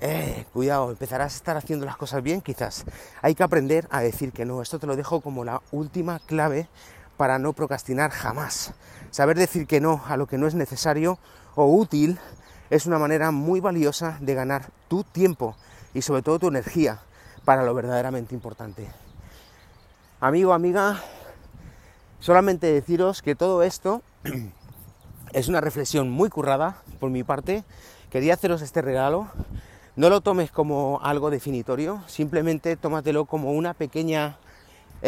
eh, 0.00 0.44
cuidado, 0.52 0.88
empezarás 0.88 1.34
a 1.34 1.36
estar 1.36 1.56
haciendo 1.56 1.84
las 1.84 1.96
cosas 1.96 2.22
bien 2.22 2.40
quizás. 2.40 2.84
Hay 3.22 3.34
que 3.34 3.42
aprender 3.42 3.88
a 3.90 4.02
decir 4.02 4.30
que 4.30 4.44
no. 4.44 4.62
Esto 4.62 4.78
te 4.78 4.86
lo 4.86 4.94
dejo 4.94 5.20
como 5.20 5.42
la 5.42 5.62
última 5.72 6.20
clave 6.20 6.68
para 7.16 7.38
no 7.38 7.52
procrastinar 7.52 8.10
jamás. 8.10 8.74
Saber 9.10 9.36
decir 9.36 9.66
que 9.66 9.80
no 9.80 10.02
a 10.06 10.16
lo 10.16 10.26
que 10.26 10.38
no 10.38 10.46
es 10.46 10.54
necesario 10.54 11.18
o 11.54 11.66
útil 11.66 12.18
es 12.70 12.86
una 12.86 12.98
manera 12.98 13.30
muy 13.30 13.60
valiosa 13.60 14.18
de 14.20 14.34
ganar 14.34 14.70
tu 14.88 15.04
tiempo 15.04 15.56
y 15.94 16.02
sobre 16.02 16.22
todo 16.22 16.38
tu 16.38 16.48
energía 16.48 17.00
para 17.44 17.62
lo 17.62 17.74
verdaderamente 17.74 18.34
importante. 18.34 18.88
Amigo, 20.20 20.52
amiga, 20.52 21.00
solamente 22.20 22.72
deciros 22.72 23.22
que 23.22 23.34
todo 23.34 23.62
esto 23.62 24.02
es 25.32 25.48
una 25.48 25.60
reflexión 25.60 26.10
muy 26.10 26.28
currada 26.28 26.82
por 26.98 27.10
mi 27.10 27.22
parte. 27.22 27.64
Quería 28.10 28.34
haceros 28.34 28.62
este 28.62 28.82
regalo. 28.82 29.28
No 29.94 30.10
lo 30.10 30.20
tomes 30.20 30.50
como 30.50 31.00
algo 31.02 31.30
definitorio, 31.30 32.02
simplemente 32.06 32.76
tómatelo 32.76 33.24
como 33.24 33.52
una 33.52 33.72
pequeña 33.72 34.38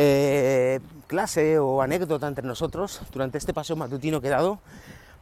eh, 0.01 0.79
clase 1.09 1.59
o 1.59 1.83
anécdota 1.83 2.29
entre 2.29 2.47
nosotros 2.47 3.01
durante 3.11 3.37
este 3.37 3.53
paseo 3.53 3.75
matutino 3.75 4.21
que 4.21 4.29
he 4.29 4.31
dado 4.31 4.61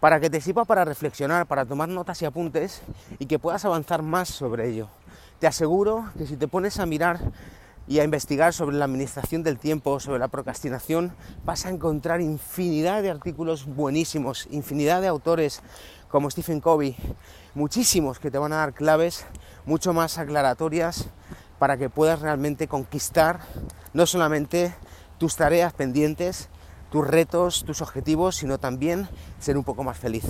para 0.00 0.20
que 0.20 0.28
te 0.28 0.38
sirva 0.42 0.66
para 0.66 0.84
reflexionar, 0.84 1.46
para 1.46 1.64
tomar 1.64 1.88
notas 1.88 2.20
y 2.20 2.26
apuntes 2.26 2.82
y 3.18 3.24
que 3.24 3.38
puedas 3.38 3.64
avanzar 3.64 4.02
más 4.02 4.28
sobre 4.28 4.68
ello. 4.68 4.88
Te 5.38 5.46
aseguro 5.46 6.10
que 6.18 6.26
si 6.26 6.36
te 6.36 6.46
pones 6.46 6.78
a 6.78 6.84
mirar 6.84 7.20
y 7.88 8.00
a 8.00 8.04
investigar 8.04 8.52
sobre 8.52 8.76
la 8.76 8.84
administración 8.84 9.42
del 9.42 9.58
tiempo, 9.58 9.98
sobre 9.98 10.18
la 10.18 10.28
procrastinación, 10.28 11.14
vas 11.46 11.64
a 11.64 11.70
encontrar 11.70 12.20
infinidad 12.20 13.00
de 13.00 13.10
artículos 13.10 13.64
buenísimos, 13.64 14.46
infinidad 14.50 15.00
de 15.00 15.08
autores 15.08 15.62
como 16.08 16.30
Stephen 16.30 16.60
Covey, 16.60 16.96
muchísimos 17.54 18.18
que 18.18 18.30
te 18.30 18.36
van 18.36 18.52
a 18.52 18.56
dar 18.56 18.74
claves 18.74 19.24
mucho 19.64 19.94
más 19.94 20.18
aclaratorias 20.18 21.08
para 21.58 21.76
que 21.76 21.90
puedas 21.90 22.20
realmente 22.20 22.68
conquistar 22.68 23.40
no 23.92 24.06
solamente 24.06 24.74
tus 25.18 25.36
tareas 25.36 25.72
pendientes, 25.72 26.48
tus 26.90 27.06
retos, 27.06 27.64
tus 27.64 27.82
objetivos, 27.82 28.36
sino 28.36 28.58
también 28.58 29.08
ser 29.38 29.56
un 29.56 29.64
poco 29.64 29.84
más 29.84 29.98
feliz. 29.98 30.24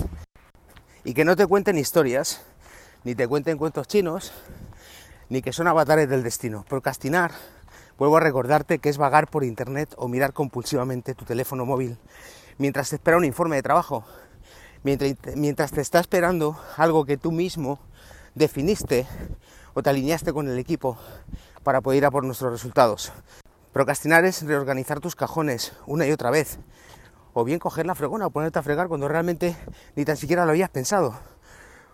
Y 1.03 1.13
que 1.13 1.25
no 1.25 1.35
te 1.35 1.47
cuenten 1.47 1.77
historias, 1.77 2.41
ni 3.03 3.15
te 3.15 3.27
cuenten 3.27 3.57
cuentos 3.57 3.87
chinos, 3.87 4.31
ni 5.29 5.41
que 5.41 5.53
son 5.53 5.67
avatares 5.67 6.09
del 6.09 6.23
destino. 6.23 6.65
Procrastinar, 6.67 7.31
vuelvo 7.97 8.17
a 8.17 8.21
recordarte 8.21 8.79
que 8.79 8.89
es 8.89 8.97
vagar 8.97 9.29
por 9.29 9.43
internet 9.43 9.93
o 9.97 10.07
mirar 10.07 10.33
compulsivamente 10.33 11.13
tu 11.13 11.25
teléfono 11.25 11.65
móvil 11.65 11.97
mientras 12.57 12.89
te 12.89 12.95
espera 12.95 13.17
un 13.17 13.25
informe 13.25 13.57
de 13.57 13.63
trabajo, 13.63 14.03
mientras, 14.83 15.71
te 15.71 15.81
está 15.81 15.99
esperando 15.99 16.59
algo 16.77 17.05
que 17.05 17.17
tú 17.17 17.31
mismo 17.31 17.79
definiste 18.35 19.07
o 19.77 19.83
te 19.83 19.91
alineaste 19.91 20.33
con 20.33 20.49
el 20.49 20.57
equipo 20.57 20.97
para 21.61 21.81
poder 21.81 21.99
ir 21.99 22.05
a 22.07 22.09
por 22.09 22.25
nuestros 22.25 22.51
resultados. 22.51 23.11
Procrastinar 23.73 24.25
es 24.25 24.41
reorganizar 24.41 24.99
tus 24.99 25.15
cajones 25.15 25.71
una 25.85 26.07
y 26.07 26.11
otra 26.11 26.31
vez, 26.31 26.57
o 27.33 27.43
bien 27.43 27.59
coger 27.59 27.85
la 27.85 27.93
fregona 27.93 28.25
o 28.25 28.31
ponerte 28.31 28.57
a 28.57 28.63
fregar 28.63 28.87
cuando 28.87 29.07
realmente 29.07 29.55
ni 29.95 30.03
tan 30.03 30.17
siquiera 30.17 30.45
lo 30.45 30.49
habías 30.49 30.71
pensado. 30.71 31.13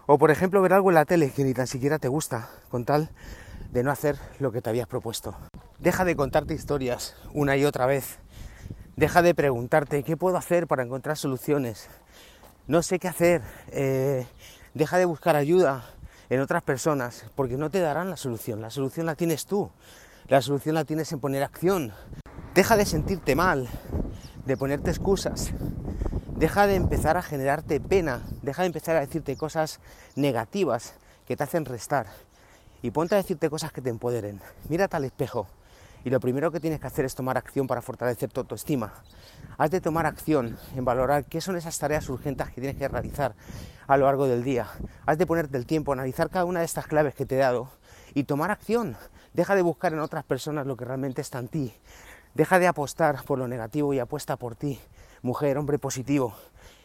O 0.06 0.18
por 0.18 0.32
ejemplo 0.32 0.62
ver 0.62 0.72
algo 0.72 0.92
en 0.92 0.96
la 0.96 1.04
tele 1.04 1.32
que 1.32 1.44
ni 1.44 1.54
tan 1.54 1.68
siquiera 1.68 2.00
te 2.00 2.08
gusta, 2.08 2.48
con 2.70 2.86
tal 2.86 3.10
de 3.74 3.84
no 3.84 3.92
hacer 3.92 4.18
lo 4.40 4.54
que 4.54 4.62
te 4.62 4.70
habías 4.70 4.88
propuesto. 4.88 5.36
Deja 5.78 6.06
de 6.06 6.16
contarte 6.16 6.54
historias 6.54 7.18
una 7.34 7.58
y 7.58 7.66
otra 7.66 7.86
vez. 7.86 8.20
Deja 8.96 9.22
de 9.22 9.36
preguntarte 9.36 10.04
qué 10.04 10.16
puedo 10.16 10.38
hacer 10.38 10.68
para 10.68 10.84
encontrar 10.84 11.18
soluciones. 11.18 11.90
No 12.66 12.82
sé 12.82 12.98
qué 12.98 13.10
hacer. 13.10 13.42
Eh, 13.72 14.26
deja 14.74 14.98
de 14.98 15.04
buscar 15.04 15.36
ayuda 15.36 15.84
en 16.34 16.42
otras 16.42 16.64
personas 16.64 17.26
porque 17.36 17.58
no 17.58 17.70
te 17.70 17.80
darán 17.80 18.10
la 18.10 18.18
solución. 18.18 18.62
La 18.62 18.70
solución 18.70 19.06
la 19.06 19.16
tienes 19.16 19.46
tú. 19.46 19.70
La 20.28 20.42
solución 20.42 20.76
la 20.76 20.86
tienes 20.86 21.12
en 21.12 21.20
poner 21.20 21.44
acción. 21.44 21.94
Deja 22.56 22.78
de 22.78 22.86
sentirte 22.86 23.36
mal, 23.36 23.68
de 24.46 24.58
ponerte 24.58 24.90
excusas, 24.90 25.54
Deja 26.36 26.68
de 26.68 26.76
empezar 26.76 27.16
a 27.16 27.22
generarte 27.22 27.80
pena, 27.80 28.22
deja 28.42 28.64
de 28.64 28.68
empezar 28.68 28.96
a 28.96 29.02
decirte 29.02 29.38
cosas 29.38 29.80
negativas 30.16 30.96
que 31.28 31.38
te 31.38 31.44
hacen 31.44 31.64
restar 31.64 32.08
y 32.82 32.92
ponte 32.92 33.16
a 33.16 33.20
decirte 33.20 33.50
cosas 33.50 33.72
que 33.72 33.82
te 33.82 33.90
empoderen. 33.90 34.42
Mírate 34.68 34.98
al 34.98 35.06
espejo 35.06 35.48
y 36.04 36.10
lo 36.10 36.20
primero 36.20 36.52
que 36.52 36.60
tienes 36.60 36.80
que 36.80 36.88
hacer 36.88 37.06
es 37.06 37.16
tomar 37.16 37.38
acción 37.38 37.68
para 37.68 37.82
fortalecer 37.82 38.32
tu 38.32 38.42
autoestima. 38.42 38.94
Has 39.58 39.72
de 39.72 39.82
tomar 39.82 40.06
acción 40.06 40.58
en 40.76 40.86
valorar 40.86 41.26
qué 41.26 41.42
son 41.42 41.56
esas 41.56 41.78
tareas 41.78 42.10
urgentes 42.10 42.48
que 42.50 42.62
tienes 42.62 42.76
que 42.76 42.88
realizar 42.88 43.36
a 43.88 43.98
lo 43.98 44.06
largo 44.06 44.28
del 44.28 44.44
día. 44.44 44.68
Has 45.06 45.18
de 45.18 45.26
ponerte 45.26 45.58
el 45.58 45.66
tiempo, 45.66 45.94
analizar 45.94 46.30
cada 46.30 46.46
una 46.46 46.60
de 46.60 46.66
estas 46.66 46.88
claves 46.88 47.16
que 47.16 47.26
te 47.26 47.36
he 47.36 47.40
dado 47.40 47.70
y 48.14 48.24
tomar 48.24 48.52
acción. 48.52 48.98
Deja 49.34 49.56
de 49.56 49.62
buscar 49.62 49.94
en 49.94 50.00
otras 50.00 50.24
personas 50.24 50.68
lo 50.68 50.78
que 50.78 50.86
realmente 50.86 51.22
está 51.22 51.40
en 51.40 51.48
ti. 51.48 51.74
Deja 52.34 52.60
de 52.60 52.68
apostar 52.68 53.24
por 53.26 53.38
lo 53.38 53.48
negativo 53.48 53.94
y 53.94 54.00
apuesta 54.00 54.38
por 54.38 54.56
ti 54.56 54.80
mujer, 55.24 55.58
hombre 55.58 55.80
positivo, 55.80 56.36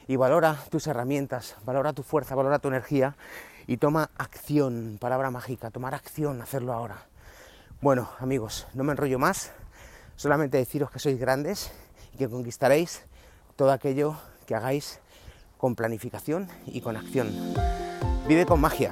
y 0.06 0.16
valora 0.16 0.56
tus 0.70 0.86
herramientas, 0.86 1.56
valora 1.66 1.92
tu 1.92 2.04
fuerza, 2.04 2.36
valora 2.36 2.60
tu 2.60 2.68
energía 2.68 3.16
y 3.66 3.76
toma 3.76 4.10
acción, 4.16 4.96
palabra 4.98 5.30
mágica, 5.30 5.70
tomar 5.70 5.94
acción, 5.94 6.40
hacerlo 6.40 6.72
ahora. 6.72 7.02
Bueno, 7.80 8.10
amigos, 8.18 8.66
no 8.74 8.82
me 8.82 8.90
enrollo 8.90 9.20
más, 9.20 9.52
solamente 10.16 10.58
deciros 10.58 10.90
que 10.90 10.98
sois 10.98 11.16
grandes 11.16 11.70
y 12.12 12.18
que 12.18 12.28
conquistaréis 12.28 13.02
todo 13.54 13.70
aquello 13.70 14.16
que 14.46 14.56
hagáis 14.56 14.98
con 15.58 15.76
planificación 15.76 16.48
y 16.66 16.80
con 16.80 16.96
acción. 16.96 17.30
Vive 18.26 18.46
con 18.46 18.60
magia. 18.60 18.90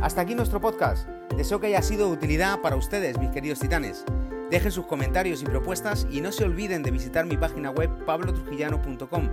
Hasta 0.00 0.20
aquí 0.20 0.36
nuestro 0.36 0.60
podcast. 0.60 1.08
Deseo 1.36 1.58
que 1.58 1.66
haya 1.66 1.82
sido 1.82 2.06
de 2.06 2.12
utilidad 2.12 2.60
para 2.60 2.76
ustedes, 2.76 3.18
mis 3.18 3.30
queridos 3.30 3.58
titanes. 3.58 4.04
Dejen 4.48 4.70
sus 4.70 4.86
comentarios 4.86 5.42
y 5.42 5.46
propuestas 5.46 6.06
y 6.08 6.20
no 6.20 6.30
se 6.30 6.44
olviden 6.44 6.84
de 6.84 6.92
visitar 6.92 7.26
mi 7.26 7.36
página 7.36 7.72
web 7.72 7.90
pablotrujillano.com, 8.04 9.28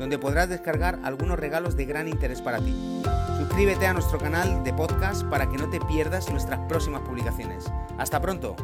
donde 0.00 0.18
podrás 0.18 0.48
descargar 0.48 0.98
algunos 1.04 1.38
regalos 1.38 1.76
de 1.76 1.84
gran 1.84 2.08
interés 2.08 2.40
para 2.40 2.58
ti. 2.58 3.02
Suscríbete 3.36 3.86
a 3.86 3.92
nuestro 3.92 4.18
canal 4.18 4.64
de 4.64 4.72
podcast 4.72 5.24
para 5.24 5.46
que 5.48 5.58
no 5.58 5.68
te 5.68 5.78
pierdas 5.78 6.30
nuestras 6.30 6.58
próximas 6.68 7.02
publicaciones. 7.02 7.70
Hasta 7.98 8.18
pronto. 8.18 8.56